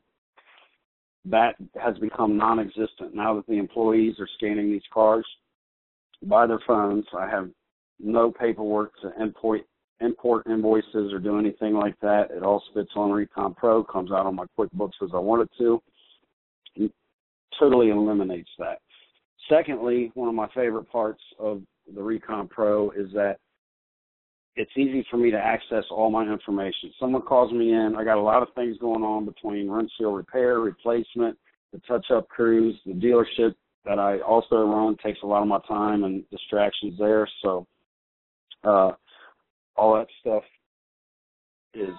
that 1.25 1.56
has 1.82 1.97
become 1.99 2.36
non-existent 2.38 3.13
now 3.13 3.36
that 3.36 3.45
the 3.47 3.58
employees 3.58 4.15
are 4.19 4.30
scanning 4.38 4.71
these 4.71 4.82
cards 4.93 5.27
by 6.23 6.47
their 6.47 6.62
phones. 6.65 7.06
I 7.17 7.30
have 7.30 7.49
no 7.99 8.32
paperwork 8.32 8.93
to 9.01 9.12
import 9.21 9.62
import 9.99 10.47
invoices 10.47 11.13
or 11.13 11.19
do 11.19 11.38
anything 11.38 11.73
like 11.73 11.99
that. 12.01 12.32
It 12.32 12.41
all 12.41 12.63
spits 12.71 12.89
on 12.95 13.12
Recon 13.12 13.54
Pro, 13.54 13.84
comes 13.84 14.12
out 14.12 14.25
on 14.25 14.36
my 14.36 14.45
QuickBooks 14.58 15.04
as 15.04 15.10
I 15.13 15.19
want 15.19 15.43
it 15.43 15.49
to. 15.60 15.82
Totally 17.60 17.89
eliminates 17.89 18.49
that. 18.57 18.79
Secondly, 19.49 20.12
one 20.15 20.29
of 20.29 20.36
my 20.36 20.47
favorite 20.55 20.89
parts 20.89 21.21
of 21.38 21.62
the 21.93 22.01
Recon 22.01 22.47
Pro 22.47 22.91
is 22.91 23.12
that 23.13 23.38
it's 24.55 24.71
easy 24.77 25.05
for 25.10 25.17
me 25.17 25.31
to 25.31 25.38
access 25.38 25.84
all 25.91 26.10
my 26.10 26.23
information. 26.23 26.91
Someone 26.99 27.21
calls 27.21 27.51
me 27.51 27.71
in, 27.71 27.95
I 27.97 28.03
got 28.03 28.17
a 28.17 28.21
lot 28.21 28.41
of 28.41 28.49
things 28.55 28.77
going 28.79 29.03
on 29.03 29.25
between 29.25 29.71
windshield 29.71 30.15
repair, 30.15 30.60
replacement, 30.60 31.38
the 31.71 31.79
touch-up 31.88 32.27
crews, 32.29 32.75
the 32.86 32.93
dealership 32.93 33.55
that 33.86 33.97
I 33.97 34.19
also 34.19 34.55
run 34.67 34.97
takes 35.03 35.19
a 35.23 35.27
lot 35.27 35.41
of 35.41 35.47
my 35.47 35.60
time 35.67 36.03
and 36.03 36.23
distractions 36.29 36.97
there. 36.99 37.27
So 37.41 37.65
uh, 38.63 38.91
all 39.75 39.95
that 39.95 40.07
stuff 40.19 40.43
is 41.73 41.89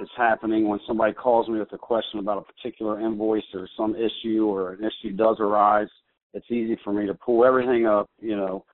is 0.00 0.08
happening 0.16 0.68
when 0.68 0.80
somebody 0.86 1.12
calls 1.12 1.48
me 1.48 1.58
with 1.58 1.72
a 1.72 1.78
question 1.78 2.18
about 2.18 2.38
a 2.38 2.52
particular 2.52 3.00
invoice 3.00 3.44
or 3.54 3.68
some 3.76 3.94
issue 3.94 4.46
or 4.46 4.72
an 4.72 4.80
issue 4.80 5.16
does 5.16 5.36
arise 5.40 5.88
it's 6.36 6.50
easy 6.50 6.78
for 6.84 6.92
me 6.92 7.06
to 7.06 7.14
pull 7.14 7.44
everything 7.44 7.86
up, 7.86 8.10
you 8.20 8.36
know, 8.36 8.64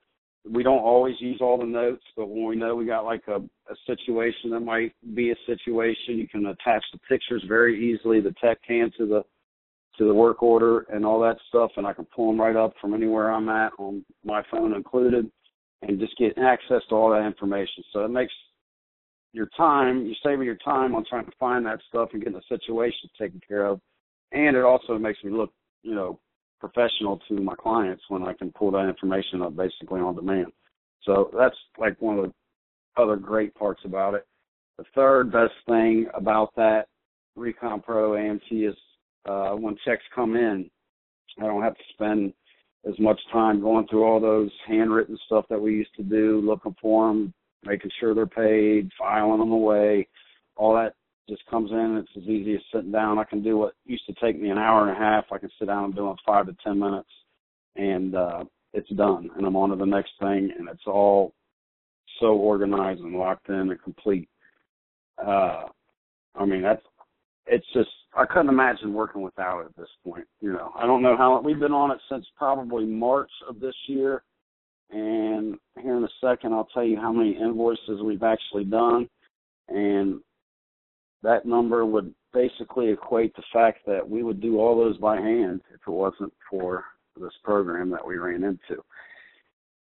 we 0.51 0.65
don't 0.65 0.81
always 0.81 1.15
use 1.21 1.39
all 1.41 1.57
the 1.57 1.65
notes, 1.65 2.03
but 2.17 2.29
when 2.29 2.45
we 2.45 2.57
know 2.57 2.75
we 2.75 2.85
got 2.85 3.05
like 3.05 3.23
a, 3.29 3.37
a 3.37 3.77
situation 3.87 4.51
that 4.51 4.61
might 4.61 4.93
be 5.15 5.31
a 5.31 5.37
situation, 5.47 6.19
you 6.19 6.27
can 6.27 6.47
attach 6.47 6.83
the 6.93 6.99
pictures 7.09 7.45
very 7.47 7.93
easily. 7.93 8.21
The 8.21 8.35
tech 8.43 8.59
can 8.67 8.91
to 8.99 9.07
the 9.07 9.23
to 9.99 10.09
the 10.09 10.15
work 10.15 10.43
order 10.43 10.87
and 10.93 11.05
all 11.05 11.21
that 11.21 11.37
stuff, 11.49 11.71
and 11.77 11.87
I 11.87 11.93
can 11.93 12.07
pull 12.07 12.29
them 12.29 12.41
right 12.41 12.57
up 12.57 12.73
from 12.81 12.95
anywhere 12.95 13.31
I'm 13.31 13.49
at 13.51 13.73
on 13.79 14.05
my 14.25 14.43
phone 14.51 14.75
included, 14.75 15.31
and 15.83 16.01
just 16.01 16.17
get 16.19 16.37
access 16.39 16.83
to 16.89 16.95
all 16.97 17.11
that 17.11 17.25
information. 17.27 17.85
So 17.93 18.05
it 18.05 18.09
makes 18.09 18.33
your 19.33 19.49
time, 19.57 20.07
you're 20.07 20.15
saving 20.23 20.47
your 20.47 20.57
time 20.57 20.95
on 20.95 21.05
trying 21.09 21.25
to 21.25 21.33
find 21.39 21.65
that 21.67 21.81
stuff 21.89 22.11
and 22.13 22.23
getting 22.23 22.39
the 22.39 22.57
situation 22.57 23.09
taken 23.19 23.41
care 23.47 23.67
of, 23.67 23.81
and 24.33 24.57
it 24.57 24.65
also 24.65 24.99
makes 24.99 25.23
me 25.25 25.31
look, 25.31 25.53
you 25.83 25.95
know, 25.95 26.19
professional 26.61 27.19
to 27.29 27.35
my 27.35 27.55
clients 27.57 28.03
when 28.09 28.23
I 28.23 28.35
can 28.35 28.53
pull 28.53 28.71
that 28.73 28.89
information 28.89 29.43
up 29.43 29.57
basically 29.57 30.01
on 30.01 30.15
demand. 30.15 30.53
So 31.05 31.31
that's 31.37 31.57
like 31.79 32.01
one 32.01 32.19
of 32.19 32.25
the 32.27 33.03
other 33.03 33.17
great 33.17 33.55
parts 33.55 33.81
about 33.85 34.15
it. 34.15 34.27
The 34.79 34.85
third 34.95 35.33
best 35.33 35.55
thing 35.67 36.07
about 36.15 36.55
that 36.57 36.87
Recon 37.37 37.81
Pro 37.81 38.13
AMT 38.13 38.51
is 38.51 38.77
uh, 39.27 39.51
when 39.51 39.77
checks 39.85 40.03
come 40.15 40.37
in, 40.37 40.71
I 41.41 41.47
don't 41.47 41.63
have 41.63 41.77
to 41.77 41.85
spend 41.95 42.33
as 42.89 42.99
much 42.99 43.21
time 43.33 43.61
going 43.61 43.87
through 43.89 44.05
all 44.05 44.21
those 44.21 44.51
handwritten 44.67 45.19
stuff 45.27 45.47
that 45.49 45.61
we 45.61 45.73
used 45.73 45.95
to 45.97 46.03
do, 46.03 46.41
looking 46.45 46.77
for 46.81 47.09
them, 47.09 47.33
making 47.65 47.91
sure 47.99 48.15
they're 48.15 48.27
paid, 48.27 48.91
filing 48.99 49.41
them 49.41 49.53
away. 49.53 50.09
All 50.57 50.75
that 50.75 50.95
just 51.29 51.47
comes 51.47 51.71
in. 51.71 51.97
It's 51.97 52.17
as 52.17 52.29
easy 52.29 52.55
as 52.55 52.61
sitting 52.73 52.93
down. 52.93 53.19
I 53.19 53.25
can 53.25 53.43
do 53.43 53.59
what 53.59 53.75
used 53.85 54.07
to 54.07 54.15
take 54.15 54.41
me 54.41 54.51
an 54.51 54.59
hour 54.59 54.89
and 54.89 54.97
a 54.97 55.01
half. 55.01 55.25
I 55.33 55.39
can 55.39 55.51
sit 55.59 55.67
down 55.67 55.85
and 55.85 55.95
do 55.95 56.09
it 56.09 56.11
in 56.11 56.17
five 56.27 56.47
to 56.47 56.57
ten 56.65 56.79
minutes, 56.79 57.09
and 57.77 58.15
uh, 58.15 58.45
it's 58.73 58.91
done. 58.91 59.31
And 59.37 59.47
I'm 59.47 59.57
on 59.57 59.71
to 59.71 59.77
the 59.77 59.85
next 59.85 60.13
thing, 60.21 60.51
and 60.59 60.69
it's 60.69 60.87
all 60.87 61.35
so 62.21 62.35
organized 62.35 63.01
and 63.01 63.15
locked 63.15 63.49
in 63.49 63.55
and 63.55 63.83
complete. 63.83 64.29
Uh, 65.19 65.65
I 66.35 66.45
mean, 66.45 66.63
that's 66.63 66.83
it's 67.47 67.67
just 67.73 67.91
I 68.17 68.25
couldn't 68.25 68.49
imagine 68.49 68.93
working 68.93 69.23
without 69.23 69.61
it 69.61 69.67
at 69.67 69.77
this 69.77 69.89
point. 70.05 70.27
You 70.41 70.53
know, 70.53 70.73
I 70.77 70.87
don't 70.87 71.03
know 71.03 71.17
how 71.17 71.41
we've 71.41 71.59
been 71.59 71.73
on 71.73 71.91
it 71.91 71.99
since 72.11 72.27
probably 72.37 72.85
March 72.85 73.31
of 73.49 73.61
this 73.61 73.75
year, 73.87 74.23
and 74.93 75.57
here 75.81 75.97
in 75.97 76.05
a 76.05 76.09
second 76.21 76.53
I'll 76.53 76.69
tell 76.73 76.85
you 76.85 76.97
how 76.97 77.13
many 77.13 77.37
invoices 77.37 78.03
we've 78.03 78.23
actually 78.23 78.65
done, 78.65 79.09
and 79.69 80.21
that 81.23 81.47
number 81.47 81.85
would 81.87 82.15
basically 82.33 82.91
equate 82.91 83.35
the 83.37 83.43
fact 83.53 83.81
that 83.87 84.09
we 84.09 84.23
would 84.23 84.41
do 84.41 84.59
all 84.59 84.77
those 84.77 84.97
by 84.99 85.17
hand 85.17 85.61
if 85.73 85.81
it 85.87 85.91
wasn't 85.91 86.33
for 86.51 86.85
this 87.21 87.33
program 87.45 87.91
that 87.91 88.07
we 88.07 88.17
ran 88.17 88.43
into. 88.43 88.83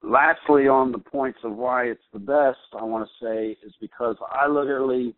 Lastly, 0.02 0.66
on 0.66 0.92
the 0.92 0.98
points 0.98 1.38
of 1.44 1.54
why 1.54 1.84
it's 1.84 2.00
the 2.12 2.18
best, 2.18 2.58
I 2.78 2.82
want 2.84 3.06
to 3.06 3.24
say 3.24 3.56
is 3.64 3.74
because 3.80 4.16
I 4.32 4.48
literally 4.48 5.14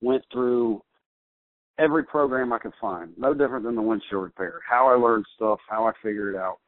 went 0.00 0.24
through 0.32 0.82
every 1.78 2.02
program 2.02 2.52
I 2.52 2.58
could 2.58 2.72
find, 2.80 3.12
no 3.16 3.32
different 3.34 3.64
than 3.64 3.76
the 3.76 3.82
windshield 3.82 4.24
repair. 4.24 4.60
How 4.68 4.88
I 4.88 4.94
learned 4.94 5.26
stuff, 5.36 5.60
how 5.68 5.86
I 5.86 5.92
figured 6.02 6.34
it 6.34 6.38
out. 6.38 6.58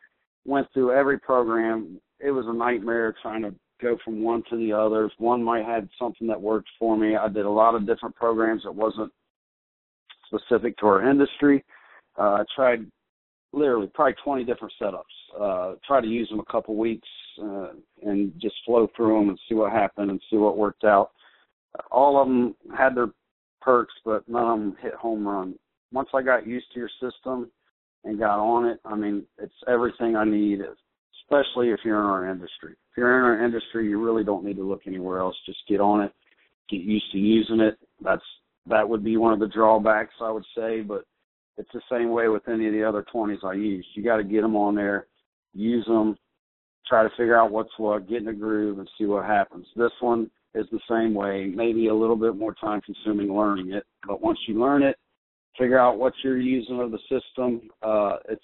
Went 0.50 0.66
through 0.74 0.90
every 0.90 1.16
program. 1.16 2.00
It 2.18 2.32
was 2.32 2.44
a 2.48 2.52
nightmare 2.52 3.14
trying 3.22 3.42
to 3.42 3.54
go 3.80 3.96
from 4.04 4.24
one 4.24 4.42
to 4.50 4.56
the 4.56 4.72
others. 4.72 5.12
One 5.18 5.44
might 5.44 5.64
have 5.64 5.86
something 5.96 6.26
that 6.26 6.42
worked 6.42 6.68
for 6.76 6.96
me. 6.96 7.14
I 7.14 7.28
did 7.28 7.46
a 7.46 7.50
lot 7.50 7.76
of 7.76 7.86
different 7.86 8.16
programs 8.16 8.64
that 8.64 8.74
wasn't 8.74 9.12
specific 10.26 10.76
to 10.78 10.86
our 10.86 11.08
industry. 11.08 11.64
Uh, 12.18 12.22
I 12.22 12.42
tried 12.56 12.84
literally 13.52 13.92
probably 13.94 14.16
20 14.24 14.42
different 14.42 14.74
setups. 14.82 15.02
Uh, 15.40 15.74
try 15.86 16.00
to 16.00 16.08
use 16.08 16.28
them 16.28 16.40
a 16.40 16.52
couple 16.52 16.74
weeks 16.74 17.06
uh, 17.40 17.68
and 18.02 18.32
just 18.42 18.56
flow 18.66 18.88
through 18.96 19.20
them 19.20 19.28
and 19.28 19.38
see 19.48 19.54
what 19.54 19.70
happened 19.70 20.10
and 20.10 20.20
see 20.28 20.36
what 20.36 20.58
worked 20.58 20.82
out. 20.82 21.12
All 21.92 22.20
of 22.20 22.26
them 22.26 22.56
had 22.76 22.96
their 22.96 23.10
perks, 23.60 23.94
but 24.04 24.28
none 24.28 24.50
of 24.50 24.58
them 24.58 24.76
hit 24.82 24.94
home 24.94 25.24
run. 25.24 25.54
Once 25.92 26.08
I 26.12 26.22
got 26.22 26.44
used 26.44 26.66
to 26.72 26.80
your 26.80 26.90
system 27.00 27.52
and 28.04 28.18
got 28.18 28.38
on 28.38 28.66
it, 28.66 28.80
I 28.84 28.94
mean, 28.94 29.24
it's 29.38 29.52
everything 29.68 30.16
I 30.16 30.24
need, 30.24 30.60
especially 31.22 31.70
if 31.70 31.80
you're 31.84 32.00
in 32.00 32.06
our 32.06 32.30
industry. 32.30 32.72
If 32.72 32.96
you're 32.96 33.18
in 33.18 33.24
our 33.24 33.44
industry, 33.44 33.88
you 33.88 34.02
really 34.02 34.24
don't 34.24 34.44
need 34.44 34.56
to 34.56 34.68
look 34.68 34.82
anywhere 34.86 35.20
else. 35.20 35.36
Just 35.46 35.58
get 35.68 35.80
on 35.80 36.00
it, 36.00 36.12
get 36.68 36.80
used 36.80 37.10
to 37.12 37.18
using 37.18 37.60
it. 37.60 37.78
That's 38.02 38.22
that 38.66 38.88
would 38.88 39.04
be 39.04 39.16
one 39.16 39.32
of 39.32 39.40
the 39.40 39.48
drawbacks 39.48 40.14
I 40.20 40.30
would 40.30 40.44
say, 40.56 40.80
but 40.80 41.04
it's 41.56 41.70
the 41.72 41.82
same 41.90 42.10
way 42.10 42.28
with 42.28 42.48
any 42.48 42.66
of 42.66 42.72
the 42.72 42.84
other 42.84 43.04
20s 43.12 43.44
I 43.44 43.54
use. 43.54 43.86
You 43.94 44.02
got 44.02 44.16
to 44.16 44.24
get 44.24 44.42
them 44.42 44.56
on 44.56 44.74
there, 44.74 45.06
use 45.52 45.84
them, 45.86 46.16
try 46.86 47.02
to 47.02 47.10
figure 47.10 47.38
out 47.38 47.50
what's 47.50 47.70
what, 47.78 48.08
get 48.08 48.22
in 48.22 48.28
a 48.28 48.32
groove, 48.32 48.78
and 48.78 48.88
see 48.98 49.04
what 49.04 49.26
happens. 49.26 49.66
This 49.76 49.92
one 50.00 50.30
is 50.54 50.66
the 50.72 50.80
same 50.88 51.14
way, 51.14 51.52
maybe 51.54 51.88
a 51.88 51.94
little 51.94 52.16
bit 52.16 52.36
more 52.36 52.54
time 52.54 52.80
consuming 52.80 53.34
learning 53.34 53.72
it, 53.72 53.84
but 54.06 54.20
once 54.20 54.38
you 54.48 54.60
learn 54.60 54.82
it, 54.82 54.96
figure 55.58 55.78
out 55.78 55.98
what 55.98 56.12
you're 56.22 56.38
using 56.38 56.80
of 56.80 56.90
the 56.90 56.98
system. 57.08 57.68
Uh, 57.82 58.16
it's 58.28 58.42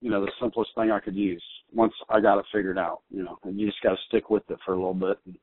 you 0.00 0.10
know 0.10 0.24
the 0.24 0.32
simplest 0.40 0.70
thing 0.74 0.90
I 0.90 1.00
could 1.00 1.16
use 1.16 1.42
once 1.72 1.92
I 2.10 2.20
got 2.20 2.38
it 2.38 2.44
figured 2.52 2.78
out. 2.78 3.00
You 3.10 3.24
know, 3.24 3.38
and 3.44 3.58
you 3.58 3.66
just 3.66 3.82
got 3.82 3.90
to 3.90 3.96
stick 4.08 4.30
with 4.30 4.42
it 4.50 4.58
for 4.64 4.74
a 4.74 4.76
little 4.76 4.94
bit 4.94 5.18
and, 5.26 5.36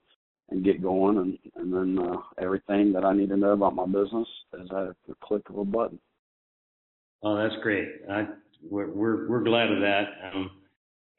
and 0.49 0.63
get 0.63 0.81
going, 0.81 1.17
and 1.17 1.37
and 1.55 1.73
then 1.73 2.05
uh, 2.05 2.17
everything 2.37 2.93
that 2.93 3.05
I 3.05 3.13
need 3.13 3.29
to 3.29 3.37
know 3.37 3.51
about 3.51 3.75
my 3.75 3.85
business 3.85 4.27
is 4.53 4.69
at 4.71 4.95
the 5.07 5.15
click 5.23 5.49
of 5.49 5.57
a 5.57 5.65
button. 5.65 5.99
Oh, 7.23 7.37
that's 7.37 7.61
great. 7.61 7.87
I, 8.09 8.27
we're, 8.69 8.89
we're 8.89 9.29
we're 9.29 9.43
glad 9.43 9.71
of 9.71 9.79
that, 9.79 10.03
um, 10.33 10.51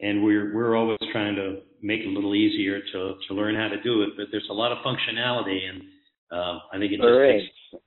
and 0.01 0.25
we're 0.25 0.55
we're 0.55 0.77
always 0.77 0.99
trying 1.13 1.37
to 1.37 1.61
make 1.81 2.01
it 2.01 2.07
a 2.07 2.11
little 2.11 2.35
easier 2.35 2.81
to 2.81 3.15
to 3.29 3.35
learn 3.35 3.55
how 3.55 3.69
to 3.69 3.81
do 3.83 4.03
it. 4.03 4.11
But 4.17 4.27
there's 4.31 4.49
a 4.51 4.55
lot 4.55 4.73
of 4.73 4.79
functionality, 4.79 5.69
and 5.69 5.83
uh, 6.31 6.59
I 6.73 6.79
think 6.79 6.93
it 6.93 6.97
just 6.97 7.03
there 7.03 7.33
takes 7.33 7.47
to 7.73 7.79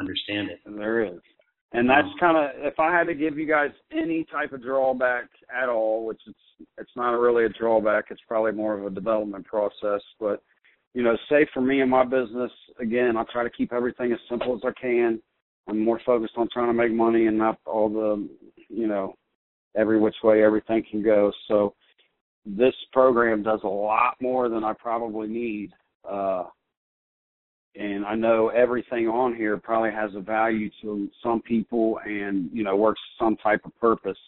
understand 0.00 0.50
it. 0.50 0.60
There 0.66 1.04
is. 1.04 1.20
And 1.74 1.90
that's 1.90 2.08
kind 2.20 2.36
of 2.36 2.50
if 2.64 2.78
I 2.78 2.96
had 2.96 3.08
to 3.08 3.14
give 3.14 3.36
you 3.36 3.48
guys 3.48 3.70
any 3.90 4.24
type 4.30 4.52
of 4.52 4.62
drawback 4.62 5.24
at 5.52 5.68
all, 5.68 6.06
which 6.06 6.20
it's 6.26 6.68
it's 6.78 6.90
not 6.94 7.10
really 7.18 7.46
a 7.46 7.48
drawback, 7.48 8.06
it's 8.10 8.20
probably 8.28 8.52
more 8.52 8.78
of 8.78 8.86
a 8.86 8.90
development 8.90 9.44
process. 9.44 10.00
But 10.20 10.40
you 10.94 11.02
know, 11.02 11.16
say 11.28 11.46
for 11.52 11.60
me 11.60 11.80
and 11.80 11.90
my 11.90 12.04
business, 12.04 12.52
again, 12.78 13.16
I 13.16 13.24
try 13.32 13.42
to 13.42 13.50
keep 13.50 13.72
everything 13.72 14.12
as 14.12 14.20
simple 14.30 14.54
as 14.54 14.60
I 14.64 14.70
can. 14.80 15.20
I'm 15.68 15.84
more 15.84 16.00
focused 16.06 16.34
on 16.36 16.48
trying 16.52 16.68
to 16.68 16.72
make 16.72 16.92
money 16.92 17.26
and 17.26 17.36
not 17.36 17.58
all 17.66 17.88
the, 17.88 18.28
you 18.68 18.86
know, 18.86 19.16
every 19.76 19.98
which 19.98 20.14
way 20.22 20.44
everything 20.44 20.84
can 20.88 21.02
go. 21.02 21.32
So 21.48 21.74
this 22.46 22.74
program 22.92 23.42
does 23.42 23.60
a 23.64 23.68
lot 23.68 24.14
more 24.20 24.48
than 24.48 24.62
I 24.62 24.74
probably 24.74 25.26
need. 25.26 25.72
Uh, 26.08 26.44
and 27.76 28.04
I 28.04 28.14
know 28.14 28.48
everything 28.48 29.08
on 29.08 29.34
here 29.34 29.56
probably 29.56 29.90
has 29.90 30.10
a 30.14 30.20
value 30.20 30.70
to 30.82 31.08
some 31.22 31.42
people 31.42 31.98
and 32.04 32.48
you 32.52 32.62
know 32.62 32.76
works 32.76 33.00
some 33.18 33.36
type 33.36 33.62
of 33.64 33.78
purpose. 33.80 34.18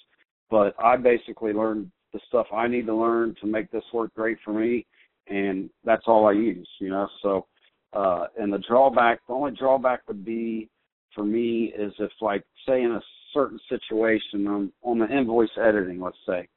But 0.50 0.74
I 0.82 0.96
basically 0.96 1.52
learned 1.52 1.90
the 2.12 2.20
stuff 2.28 2.46
I 2.52 2.68
need 2.68 2.86
to 2.86 2.94
learn 2.94 3.34
to 3.40 3.46
make 3.46 3.70
this 3.70 3.84
work 3.92 4.14
great 4.14 4.38
for 4.44 4.52
me, 4.52 4.86
and 5.28 5.70
that's 5.84 6.04
all 6.06 6.26
I 6.26 6.32
use. 6.32 6.68
You 6.80 6.90
know, 6.90 7.08
so 7.22 7.46
uh, 7.92 8.26
and 8.38 8.52
the 8.52 8.62
drawback, 8.68 9.20
the 9.26 9.34
only 9.34 9.52
drawback 9.52 10.02
would 10.08 10.24
be 10.24 10.68
for 11.14 11.24
me 11.24 11.72
is 11.76 11.92
if 11.98 12.10
like 12.20 12.44
say 12.66 12.82
in 12.82 12.92
a 12.92 13.02
certain 13.32 13.60
situation 13.68 14.46
on 14.46 14.72
on 14.82 14.98
the 14.98 15.08
invoice 15.08 15.50
editing, 15.60 16.00
let's 16.00 16.16
say. 16.26 16.48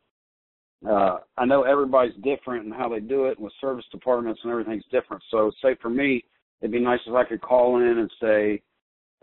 Uh, 0.88 1.18
I 1.38 1.44
know 1.46 1.64
everybody's 1.64 2.16
different 2.24 2.64
and 2.64 2.74
how 2.74 2.88
they 2.88 3.02
do 3.02 3.26
it, 3.26 3.38
and 3.38 3.44
with 3.44 3.54
service 3.60 3.84
departments 3.92 4.40
and 4.44 4.52
everything's 4.52 4.86
different. 4.90 5.22
So, 5.30 5.52
say 5.62 5.76
for 5.82 5.90
me, 5.90 6.24
it'd 6.62 6.72
be 6.72 6.80
nice 6.80 7.00
if 7.06 7.14
I 7.14 7.24
could 7.24 7.42
call 7.42 7.78
in 7.78 7.98
and 7.98 8.12
say, 8.22 8.62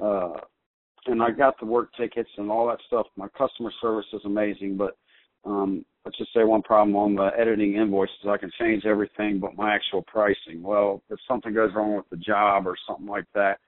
uh, 0.03 0.35
and 1.07 1.22
I 1.22 1.31
got 1.31 1.59
the 1.61 1.66
work 1.66 1.90
tickets 1.96 2.31
and 2.37 2.51
all 2.51 2.66
that 2.68 2.81
stuff. 2.87 3.07
My 3.16 3.29
customer 3.29 3.72
service 3.81 4.07
is 4.12 4.22
amazing, 4.25 4.77
but 4.77 4.96
um, 5.44 5.85
let's 6.05 6.18
just 6.18 6.33
say 6.35 6.44
one 6.44 6.62
problem 6.62 6.96
on 6.96 7.14
the 7.14 7.31
editing 7.38 7.75
invoices, 7.75 8.16
I 8.29 8.37
can 8.37 8.51
change 8.59 8.85
everything 8.85 9.38
but 9.38 9.57
my 9.57 9.75
actual 9.75 10.03
pricing. 10.03 10.62
Well, 10.62 11.03
if 11.11 11.18
something 11.29 11.55
goes 11.55 11.70
wrong 11.75 11.96
with 11.96 12.09
the 12.11 12.16
job 12.16 12.66
or 12.66 12.77
something 12.87 13.07
like 13.07 13.27
that, 13.35 13.59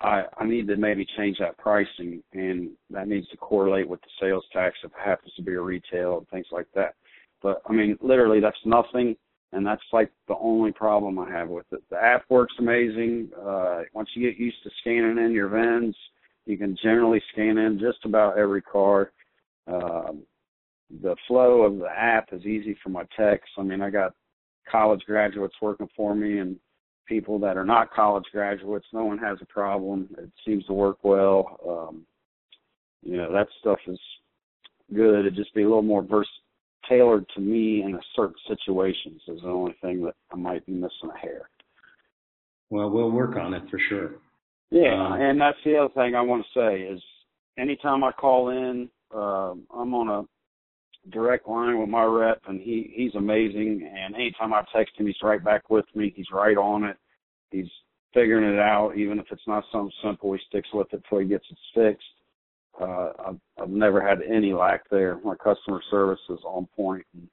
I, 0.00 0.24
I 0.38 0.44
need 0.44 0.66
to 0.68 0.76
maybe 0.76 1.06
change 1.16 1.38
that 1.38 1.56
pricing, 1.56 2.22
and 2.34 2.70
that 2.90 3.08
needs 3.08 3.26
to 3.28 3.36
correlate 3.38 3.88
with 3.88 4.00
the 4.02 4.08
sales 4.20 4.44
tax 4.52 4.76
if 4.84 4.90
it 4.90 4.96
happens 5.02 5.32
to 5.36 5.42
be 5.42 5.54
a 5.54 5.60
retail 5.60 6.18
and 6.18 6.28
things 6.28 6.46
like 6.52 6.66
that. 6.74 6.94
But 7.42 7.62
I 7.66 7.72
mean, 7.72 7.96
literally, 8.02 8.40
that's 8.40 8.56
nothing 8.66 9.16
and 9.52 9.66
that's 9.66 9.82
like 9.92 10.10
the 10.28 10.36
only 10.40 10.72
problem 10.72 11.18
I 11.18 11.30
have 11.30 11.48
with 11.48 11.66
it. 11.72 11.82
The 11.90 11.96
app 11.96 12.24
works 12.28 12.54
amazing. 12.58 13.30
Uh, 13.40 13.82
once 13.94 14.08
you 14.14 14.28
get 14.28 14.38
used 14.38 14.62
to 14.64 14.70
scanning 14.80 15.24
in 15.24 15.32
your 15.32 15.48
VINs, 15.48 15.96
you 16.46 16.56
can 16.56 16.76
generally 16.82 17.22
scan 17.32 17.58
in 17.58 17.78
just 17.78 18.04
about 18.04 18.38
every 18.38 18.62
car. 18.62 19.12
Um, 19.66 20.22
the 21.02 21.16
flow 21.26 21.62
of 21.62 21.78
the 21.78 21.88
app 21.88 22.32
is 22.32 22.44
easy 22.44 22.76
for 22.82 22.90
my 22.90 23.04
techs. 23.16 23.48
I 23.58 23.62
mean, 23.62 23.80
I 23.80 23.90
got 23.90 24.14
college 24.70 25.02
graduates 25.06 25.54
working 25.60 25.88
for 25.96 26.14
me 26.14 26.38
and 26.38 26.56
people 27.06 27.38
that 27.38 27.56
are 27.56 27.64
not 27.64 27.92
college 27.92 28.24
graduates. 28.32 28.86
No 28.92 29.04
one 29.04 29.18
has 29.18 29.38
a 29.40 29.46
problem. 29.46 30.08
It 30.18 30.30
seems 30.44 30.64
to 30.66 30.72
work 30.72 30.98
well. 31.02 31.58
Um, 31.66 32.06
you 33.02 33.16
know, 33.16 33.32
that 33.32 33.48
stuff 33.60 33.78
is 33.86 33.98
good. 34.94 35.20
It'd 35.20 35.36
just 35.36 35.54
be 35.54 35.62
a 35.62 35.68
little 35.68 35.82
more 35.82 36.02
vers- 36.02 36.28
tailored 36.88 37.26
to 37.34 37.40
me 37.40 37.82
in 37.82 37.94
a 37.94 38.00
certain 38.14 38.36
situations 38.48 39.20
is 39.28 39.40
the 39.42 39.48
only 39.48 39.74
thing 39.80 40.04
that 40.04 40.14
I 40.32 40.36
might 40.36 40.64
be 40.66 40.72
missing 40.72 41.10
a 41.14 41.18
hair. 41.18 41.48
Well, 42.70 42.90
we'll 42.90 43.10
work 43.10 43.36
on 43.36 43.54
it 43.54 43.62
for 43.70 43.78
sure. 43.88 44.12
Yeah, 44.70 45.06
um, 45.06 45.20
and 45.20 45.40
that's 45.40 45.58
the 45.64 45.76
other 45.76 45.94
thing 45.94 46.14
I 46.14 46.20
want 46.20 46.44
to 46.44 46.60
say 46.60 46.82
is 46.82 47.00
anytime 47.56 48.02
I 48.02 48.12
call 48.12 48.50
in, 48.50 48.88
uh, 49.14 49.54
I'm 49.74 49.94
on 49.94 50.08
a 50.08 51.10
direct 51.10 51.48
line 51.48 51.78
with 51.78 51.88
my 51.88 52.04
rep, 52.04 52.42
and 52.48 52.60
he 52.60 52.92
he's 52.94 53.14
amazing. 53.14 53.88
And 53.96 54.14
anytime 54.14 54.52
I 54.52 54.62
text 54.74 54.98
him, 54.98 55.06
he's 55.06 55.16
right 55.22 55.42
back 55.42 55.70
with 55.70 55.84
me. 55.94 56.12
He's 56.16 56.30
right 56.32 56.56
on 56.56 56.84
it. 56.84 56.96
He's 57.50 57.70
figuring 58.12 58.52
it 58.52 58.58
out, 58.58 58.96
even 58.96 59.18
if 59.18 59.26
it's 59.30 59.46
not 59.46 59.64
something 59.70 59.92
simple. 60.02 60.32
He 60.32 60.40
sticks 60.48 60.68
with 60.72 60.92
it 60.92 61.02
till 61.08 61.18
he 61.18 61.26
gets 61.26 61.44
it 61.50 61.58
fixed. 61.74 62.04
Uh, 62.80 63.10
I've, 63.26 63.40
I've 63.60 63.70
never 63.70 64.06
had 64.06 64.18
any 64.22 64.52
lack 64.52 64.88
there. 64.90 65.18
My 65.24 65.34
customer 65.34 65.80
service 65.90 66.20
is 66.28 66.38
on 66.44 66.66
point 66.76 67.04
and, 67.14 67.28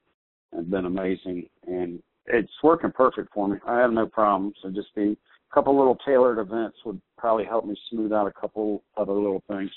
and 0.54 0.70
been 0.70 0.86
amazing, 0.86 1.48
and 1.68 2.02
it's 2.28 2.52
working 2.64 2.92
perfect 2.92 3.34
for 3.34 3.48
me. 3.48 3.58
I 3.68 3.80
have 3.80 3.92
no 3.92 4.06
problems. 4.06 4.56
So 4.62 4.70
just 4.70 4.94
be 4.96 5.12
a 5.12 5.54
couple 5.54 5.78
little 5.78 5.98
tailored 6.06 6.40
events 6.40 6.78
would 6.86 7.02
probably 7.18 7.46
help 7.46 7.66
me 7.66 7.76
smooth 7.90 8.14
out 8.14 8.28
a 8.28 8.32
couple 8.32 8.84
other 8.98 9.14
little 9.14 9.44
things. 9.50 9.72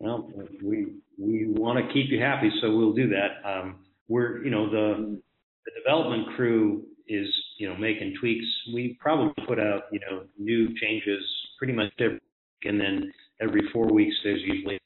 Well, 0.00 0.30
we 0.62 0.94
we 1.18 1.48
want 1.48 1.84
to 1.84 1.92
keep 1.92 2.10
you 2.10 2.20
happy, 2.20 2.50
so 2.60 2.74
we'll 2.74 2.92
do 2.92 3.08
that. 3.08 3.48
Um, 3.48 3.76
we're 4.08 4.44
you 4.44 4.50
know 4.50 4.70
the 4.70 5.20
the 5.64 5.70
development 5.82 6.36
crew 6.36 6.84
is 7.08 7.26
you 7.58 7.68
know 7.68 7.76
making 7.76 8.14
tweaks. 8.20 8.46
We 8.72 8.96
probably 9.00 9.32
put 9.46 9.58
out 9.58 9.82
you 9.90 10.00
know 10.00 10.22
new 10.38 10.68
changes 10.78 11.22
pretty 11.58 11.72
much 11.72 11.92
every 11.98 12.14
week, 12.14 12.70
and 12.70 12.80
then 12.80 13.12
every 13.40 13.62
four 13.72 13.92
weeks 13.92 14.14
there's 14.22 14.40
usually 14.42 14.77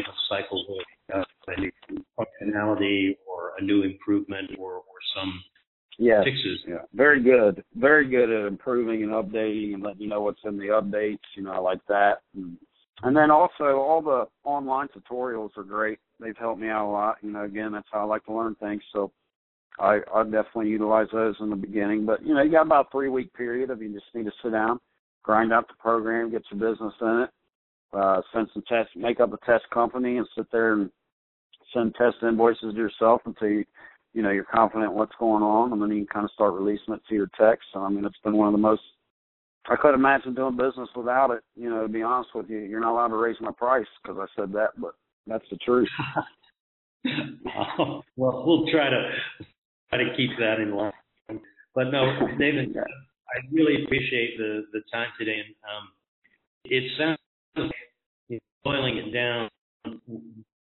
a 0.00 0.16
cycle 0.28 0.64
with 0.68 0.86
uh, 1.14 1.24
a 1.48 1.60
new 1.60 1.70
functionality 2.18 3.16
or 3.26 3.52
a 3.58 3.62
new 3.62 3.82
improvement 3.82 4.50
or 4.58 4.74
or 4.74 4.98
some 5.14 5.42
yes. 5.98 6.24
fixes. 6.24 6.60
Yeah, 6.66 6.82
very 6.94 7.22
good, 7.22 7.62
very 7.74 8.08
good 8.08 8.30
at 8.30 8.46
improving 8.46 9.02
and 9.02 9.12
updating 9.12 9.74
and 9.74 9.82
letting 9.82 10.02
you 10.02 10.08
know 10.08 10.22
what's 10.22 10.40
in 10.44 10.56
the 10.56 10.66
updates. 10.66 11.18
You 11.36 11.44
know, 11.44 11.52
I 11.52 11.58
like 11.58 11.80
that. 11.88 12.18
And, 12.34 12.56
and 13.02 13.16
then 13.16 13.30
also 13.30 13.78
all 13.78 14.02
the 14.02 14.26
online 14.44 14.88
tutorials 14.88 15.56
are 15.56 15.64
great. 15.64 15.98
They've 16.20 16.36
helped 16.36 16.60
me 16.60 16.68
out 16.68 16.88
a 16.88 16.90
lot. 16.90 17.16
You 17.22 17.32
know, 17.32 17.44
again, 17.44 17.72
that's 17.72 17.88
how 17.90 18.00
I 18.00 18.04
like 18.04 18.24
to 18.26 18.32
learn 18.32 18.54
things. 18.56 18.82
So 18.92 19.10
I 19.78 20.00
I 20.14 20.22
definitely 20.24 20.68
utilize 20.68 21.08
those 21.12 21.34
in 21.40 21.50
the 21.50 21.56
beginning. 21.56 22.06
But 22.06 22.24
you 22.24 22.34
know, 22.34 22.42
you 22.42 22.50
got 22.50 22.66
about 22.66 22.86
a 22.86 22.90
three 22.90 23.08
week 23.08 23.32
period 23.34 23.70
of 23.70 23.82
you 23.82 23.92
just 23.92 24.06
need 24.14 24.24
to 24.24 24.32
sit 24.42 24.52
down, 24.52 24.78
grind 25.22 25.52
out 25.52 25.68
the 25.68 25.74
program, 25.78 26.30
get 26.30 26.42
your 26.50 26.72
business 26.72 26.94
in 27.00 27.24
it, 27.24 27.30
uh, 27.92 28.20
send 28.32 28.48
some 28.52 28.62
tests, 28.68 28.92
make 28.96 29.20
up 29.20 29.32
a 29.32 29.46
test 29.46 29.64
company, 29.72 30.18
and 30.18 30.26
sit 30.36 30.46
there 30.50 30.74
and 30.74 30.90
send 31.72 31.94
test 31.94 32.16
invoices 32.22 32.74
to 32.74 32.78
yourself 32.78 33.22
until 33.24 33.48
you 33.48 33.64
you 34.14 34.22
know 34.22 34.30
you're 34.30 34.44
confident 34.44 34.92
what's 34.92 35.14
going 35.18 35.42
on, 35.42 35.72
and 35.72 35.80
then 35.80 35.90
you 35.90 36.04
can 36.04 36.06
kind 36.06 36.24
of 36.24 36.30
start 36.32 36.54
releasing 36.54 36.94
it 36.94 37.00
to 37.08 37.14
your 37.14 37.30
techs. 37.38 37.64
So 37.72 37.80
I 37.80 37.88
mean, 37.88 38.04
it's 38.04 38.16
been 38.24 38.36
one 38.36 38.48
of 38.48 38.52
the 38.52 38.58
most 38.58 38.82
I 39.68 39.76
couldn't 39.76 40.00
imagine 40.00 40.34
doing 40.34 40.56
business 40.56 40.88
without 40.96 41.30
it. 41.30 41.42
You 41.54 41.70
know, 41.70 41.82
to 41.82 41.88
be 41.88 42.02
honest 42.02 42.30
with 42.34 42.50
you, 42.50 42.58
you're 42.58 42.80
not 42.80 42.92
allowed 42.92 43.08
to 43.08 43.16
raise 43.16 43.36
my 43.40 43.52
price 43.52 43.86
because 44.02 44.18
I 44.20 44.26
said 44.40 44.52
that, 44.52 44.70
but 44.78 44.94
that's 45.26 45.44
the 45.50 45.56
truth. 45.58 45.88
well, 48.16 48.44
we'll 48.46 48.66
try 48.70 48.88
to 48.88 49.10
try 49.88 49.98
to 49.98 50.16
keep 50.16 50.30
that 50.38 50.60
in 50.60 50.74
line. 50.74 50.92
But 51.74 51.90
no, 51.90 52.12
David, 52.38 52.76
I 52.76 53.46
really 53.50 53.84
appreciate 53.84 54.36
the 54.38 54.66
the 54.72 54.80
time 54.92 55.08
today. 55.18 55.40
And 55.44 55.54
um, 55.64 55.88
it 56.64 56.84
sounds 56.98 57.18
boiling 58.64 58.98
it 58.98 59.12
down, 59.12 59.50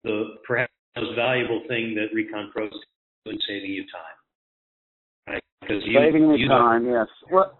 the 0.04 0.36
perhaps 0.46 0.72
most 0.98 1.15
valuable 1.15 1.62
thing 1.67 1.96
that 1.96 2.13
Recon 2.13 2.50
Pro 2.54 2.67
is 2.67 2.74
doing 3.26 3.39
saving 3.48 3.72
you 3.72 3.84
time. 3.84 5.34
Right? 5.34 5.43
Because 5.62 5.84
saving 5.84 6.30
me 6.30 6.48
time, 6.48 6.86
yes. 6.86 7.08
Well, 7.32 7.58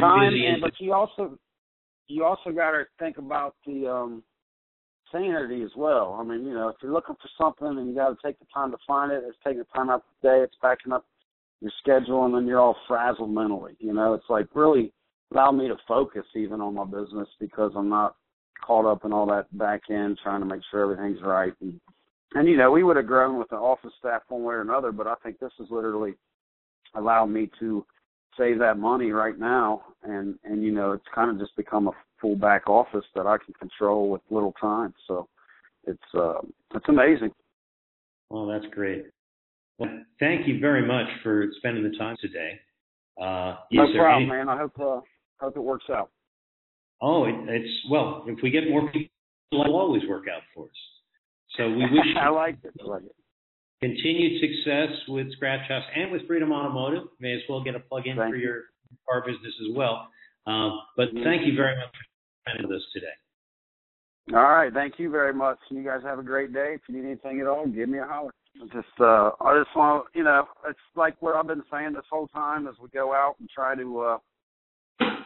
time. 0.00 0.32
And, 0.34 0.60
but 0.60 0.72
you 0.78 0.92
also 0.92 1.38
you 2.06 2.24
also 2.24 2.50
got 2.50 2.72
to 2.72 2.84
think 2.98 3.18
about 3.18 3.56
the 3.66 3.86
um 3.90 4.22
sanity 5.12 5.62
as 5.62 5.70
well. 5.76 6.16
I 6.20 6.24
mean, 6.24 6.46
you 6.46 6.54
know, 6.54 6.68
if 6.68 6.76
you're 6.82 6.92
looking 6.92 7.16
for 7.16 7.28
something 7.38 7.78
and 7.78 7.88
you 7.88 7.94
got 7.94 8.08
to 8.08 8.16
take 8.24 8.38
the 8.38 8.46
time 8.52 8.70
to 8.70 8.78
find 8.86 9.12
it, 9.12 9.22
it's 9.26 9.38
taking 9.44 9.64
time 9.74 9.90
out 9.90 10.04
the 10.22 10.28
day, 10.28 10.42
it's 10.42 10.56
backing 10.60 10.92
up 10.92 11.04
your 11.60 11.72
schedule, 11.80 12.24
and 12.24 12.34
then 12.34 12.46
you're 12.46 12.60
all 12.60 12.76
frazzled 12.88 13.30
mentally. 13.30 13.76
You 13.78 13.94
know, 13.94 14.14
it's 14.14 14.28
like 14.28 14.46
really 14.54 14.92
allow 15.32 15.50
me 15.50 15.68
to 15.68 15.76
focus 15.88 16.24
even 16.34 16.60
on 16.60 16.74
my 16.74 16.84
business 16.84 17.28
because 17.40 17.72
I'm 17.76 17.88
not 17.88 18.16
caught 18.64 18.84
up 18.84 19.04
in 19.04 19.12
all 19.12 19.26
that 19.26 19.46
back 19.56 19.82
end 19.90 20.18
trying 20.22 20.40
to 20.40 20.46
make 20.46 20.62
sure 20.70 20.82
everything's 20.82 21.22
right. 21.22 21.52
And, 21.60 21.80
and 22.34 22.48
you 22.48 22.56
know, 22.56 22.70
we 22.70 22.82
would 22.82 22.96
have 22.96 23.06
grown 23.06 23.38
with 23.38 23.48
the 23.50 23.56
office 23.56 23.92
staff 23.98 24.22
one 24.28 24.42
way 24.42 24.54
or 24.54 24.62
another, 24.62 24.92
but 24.92 25.06
I 25.06 25.14
think 25.22 25.38
this 25.38 25.52
has 25.58 25.68
literally 25.70 26.14
allowed 26.94 27.26
me 27.26 27.50
to 27.60 27.84
save 28.38 28.58
that 28.58 28.78
money 28.78 29.10
right 29.10 29.38
now. 29.38 29.82
And 30.02 30.38
and 30.44 30.62
you 30.62 30.72
know 30.72 30.92
it's 30.92 31.04
kind 31.14 31.30
of 31.30 31.38
just 31.38 31.56
become 31.56 31.88
a 31.88 31.92
full 32.20 32.36
back 32.36 32.68
office 32.68 33.04
that 33.14 33.26
I 33.26 33.36
can 33.44 33.54
control 33.54 34.10
with 34.10 34.22
little 34.30 34.54
time. 34.60 34.94
So 35.06 35.28
it's 35.84 35.98
uh 36.14 36.40
it's 36.74 36.88
amazing. 36.88 37.30
Well 38.30 38.46
that's 38.46 38.66
great. 38.72 39.06
Well 39.78 39.90
thank 40.20 40.46
you 40.46 40.60
very 40.60 40.86
much 40.86 41.06
for 41.22 41.46
spending 41.58 41.84
the 41.84 41.96
time 41.96 42.16
today. 42.20 42.60
Uh 43.20 43.56
no 43.70 43.92
problem 43.94 44.22
any... 44.22 44.26
man. 44.26 44.48
I 44.48 44.58
hope 44.58 44.78
uh 44.80 45.00
hope 45.40 45.56
it 45.56 45.62
works 45.62 45.86
out 45.90 46.10
oh 47.04 47.24
it, 47.24 47.34
it's 47.48 47.74
well 47.90 48.24
if 48.26 48.38
we 48.42 48.50
get 48.50 48.68
more 48.68 48.90
people 48.90 49.10
it'll 49.52 49.76
always 49.76 50.02
work 50.08 50.24
out 50.34 50.42
for 50.54 50.64
us 50.64 50.80
so 51.56 51.68
we 51.68 51.82
wish 51.92 52.16
I 52.18 52.30
like 52.30 52.58
it 52.64 52.72
I 52.80 52.88
like 52.88 53.02
it 53.04 53.14
continued 53.84 54.40
success 54.40 54.88
with 55.08 55.26
Skratchhouse 55.38 55.84
and 55.94 56.10
with 56.10 56.26
Freedom 56.26 56.52
Automotive. 56.52 57.04
May 57.20 57.34
as 57.34 57.40
well 57.48 57.62
get 57.62 57.74
a 57.74 57.80
plug 57.80 58.06
in 58.06 58.16
thank 58.16 58.30
for 58.30 58.36
you. 58.36 58.46
your 58.46 58.62
car 59.06 59.22
business 59.26 59.52
as 59.60 59.76
well. 59.76 60.08
Um, 60.46 60.80
but 60.96 61.08
mm-hmm. 61.08 61.22
thank 61.22 61.46
you 61.46 61.54
very 61.54 61.76
much 61.76 61.90
for 61.90 62.50
spending 62.50 62.68
with 62.68 62.76
us 62.76 62.86
today. 62.94 63.06
All 64.34 64.42
right, 64.42 64.72
thank 64.72 64.98
you 64.98 65.10
very 65.10 65.34
much. 65.34 65.58
You 65.70 65.84
guys 65.84 66.00
have 66.02 66.18
a 66.18 66.22
great 66.22 66.52
day. 66.54 66.76
If 66.76 66.80
you 66.88 66.96
need 66.96 67.06
anything 67.06 67.40
at 67.42 67.46
all, 67.46 67.66
give 67.66 67.90
me 67.90 67.98
a 67.98 68.06
holler. 68.06 68.32
Just, 68.72 68.86
uh, 69.00 69.32
I 69.40 69.62
just 69.62 69.76
want 69.76 70.06
you 70.14 70.22
know, 70.22 70.46
it's 70.66 70.78
like 70.94 71.20
what 71.20 71.34
I've 71.34 71.46
been 71.46 71.62
saying 71.70 71.92
this 71.92 72.04
whole 72.10 72.28
time 72.28 72.66
as 72.66 72.74
we 72.80 72.88
go 72.88 73.12
out 73.12 73.34
and 73.40 73.50
try 73.50 73.74
to 73.74 74.00
uh, 74.00 74.18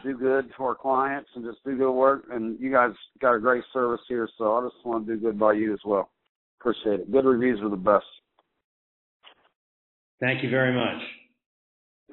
do 0.02 0.16
good 0.16 0.50
for 0.56 0.68
our 0.68 0.74
clients 0.74 1.28
and 1.34 1.44
just 1.44 1.62
do 1.64 1.76
good 1.76 1.92
work. 1.92 2.24
And 2.30 2.58
you 2.60 2.70
guys 2.70 2.90
got 3.20 3.34
a 3.34 3.40
great 3.40 3.64
service 3.72 4.00
here, 4.08 4.28
so 4.38 4.56
I 4.56 4.64
just 4.64 4.84
want 4.84 5.06
to 5.06 5.14
do 5.14 5.20
good 5.20 5.38
by 5.38 5.54
you 5.54 5.72
as 5.72 5.80
well. 5.84 6.10
Appreciate 6.60 7.00
it. 7.00 7.12
Good 7.12 7.24
reviews 7.24 7.60
are 7.62 7.70
the 7.70 7.76
best. 7.76 8.04
Thank 10.20 10.42
you 10.42 10.50
very 10.50 10.74
much. 10.74 11.02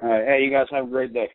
All 0.02 0.08
right. 0.08 0.26
Hey, 0.26 0.44
you 0.44 0.50
guys 0.50 0.66
have 0.70 0.86
a 0.86 0.90
great 0.90 1.12
day. 1.12 1.30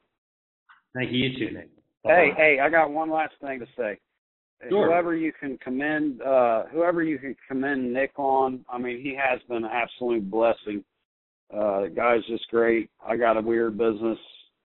Thank 0.94 1.12
you. 1.12 1.18
You 1.18 1.38
too, 1.38 1.54
Nick. 1.54 1.70
Hey, 2.04 2.32
hey, 2.36 2.58
I 2.62 2.70
got 2.70 2.92
one 2.92 3.12
last 3.12 3.34
thing 3.42 3.60
to 3.60 3.66
say. 3.78 4.00
Sure. 4.70 4.88
Whoever 4.88 5.16
you 5.16 5.32
can 5.40 5.58
commend, 5.58 6.22
uh, 6.22 6.64
whoever 6.72 7.02
you 7.04 7.18
can 7.18 7.36
commend 7.48 7.94
Nick 7.94 8.12
on, 8.18 8.64
I 8.70 8.78
mean, 8.78 9.02
he 9.02 9.16
has 9.16 9.40
been 9.48 9.66
an 9.66 9.72
absolute 9.72 10.30
blessing. 10.30 10.84
Uh, 11.52 11.82
the 11.82 11.94
guy's 11.96 12.26
just 12.28 12.48
great. 12.50 12.90
I 13.06 13.18
got 13.18 13.38
a 13.38 13.42
weird 13.42 13.78
business 13.78 14.20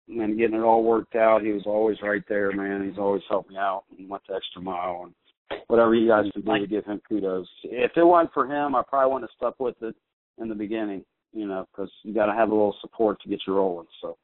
and 0.09 0.38
getting 0.38 0.57
it 0.57 0.62
all 0.62 0.85
worked 0.85 1.16
out. 1.16 1.42
He 1.42 1.53
was 1.53 1.64
always 1.66 1.97
right 2.03 2.23
there, 2.29 2.53
man. 2.53 2.88
He's 2.88 2.99
always 2.99 3.23
helped 3.29 3.51
me 3.51 3.57
out 3.57 3.85
and 3.99 4.09
went 4.09 4.23
the 4.29 4.35
extra 4.35 4.62
mile 4.62 5.05
and 5.05 5.61
whatever 5.69 5.95
you 5.95 6.09
guys 6.09 6.31
can 6.33 6.42
do 6.42 6.59
to 6.59 6.66
give 6.66 6.85
him 6.85 7.01
kudos. 7.09 7.49
If 7.64 7.92
it 7.97 8.05
wasn't 8.05 8.33
for 8.33 8.47
him, 8.47 8.75
I 8.75 8.83
probably 8.88 9.12
wouldn't 9.12 9.31
have 9.31 9.37
stuck 9.37 9.61
with 9.61 9.77
it 9.83 9.95
in 10.38 10.49
the 10.49 10.55
beginning 10.55 11.05
you 11.37 11.47
know, 11.47 11.66
because 11.71 11.90
you 12.03 12.14
got 12.14 12.27
to 12.27 12.33
have 12.33 12.49
a 12.49 12.55
little 12.55 12.77
support 12.81 13.21
to 13.23 13.29
get 13.29 13.40
you 13.47 13.55
rolling. 13.55 13.87
So. 14.01 14.16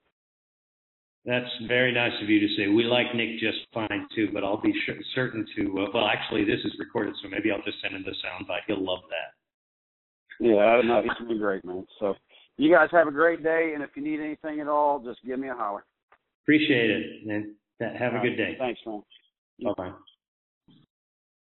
That's 1.24 1.50
very 1.68 1.92
nice 1.92 2.12
of 2.20 2.28
you 2.28 2.40
to 2.40 2.48
say. 2.56 2.66
We 2.66 2.82
like 2.82 3.14
Nick 3.14 3.38
just 3.38 3.58
fine 3.72 4.08
too, 4.14 4.30
but 4.32 4.42
I'll 4.42 4.60
be 4.60 4.74
sure, 4.84 4.96
certain 5.14 5.46
to. 5.56 5.84
Uh, 5.84 5.90
well, 5.94 6.08
actually, 6.08 6.44
this 6.44 6.58
is 6.64 6.72
recorded, 6.80 7.14
so 7.22 7.28
maybe 7.28 7.52
I'll 7.52 7.62
just 7.62 7.80
send 7.80 7.94
him 7.94 8.04
the 8.04 8.10
soundbite. 8.10 8.66
He'll 8.66 8.84
love 8.84 9.02
that. 9.10 10.44
Yeah, 10.44 10.56
I 10.56 10.82
know 10.82 11.02
he's 11.02 11.28
been 11.28 11.38
great, 11.38 11.64
man. 11.64 11.86
So, 12.00 12.14
you 12.62 12.72
guys 12.72 12.88
have 12.92 13.08
a 13.08 13.12
great 13.12 13.42
day, 13.42 13.72
and 13.74 13.82
if 13.82 13.90
you 13.96 14.02
need 14.02 14.20
anything 14.20 14.60
at 14.60 14.68
all, 14.68 15.00
just 15.00 15.18
give 15.26 15.38
me 15.38 15.48
a 15.48 15.54
holler. 15.54 15.84
Appreciate 16.44 16.90
it, 16.90 17.28
and 17.28 17.54
have 17.98 18.14
a 18.14 18.20
good 18.20 18.36
day. 18.36 18.56
Thanks, 18.58 18.80
man. 18.86 19.02
Bye 19.64 19.72
bye. 19.76 19.92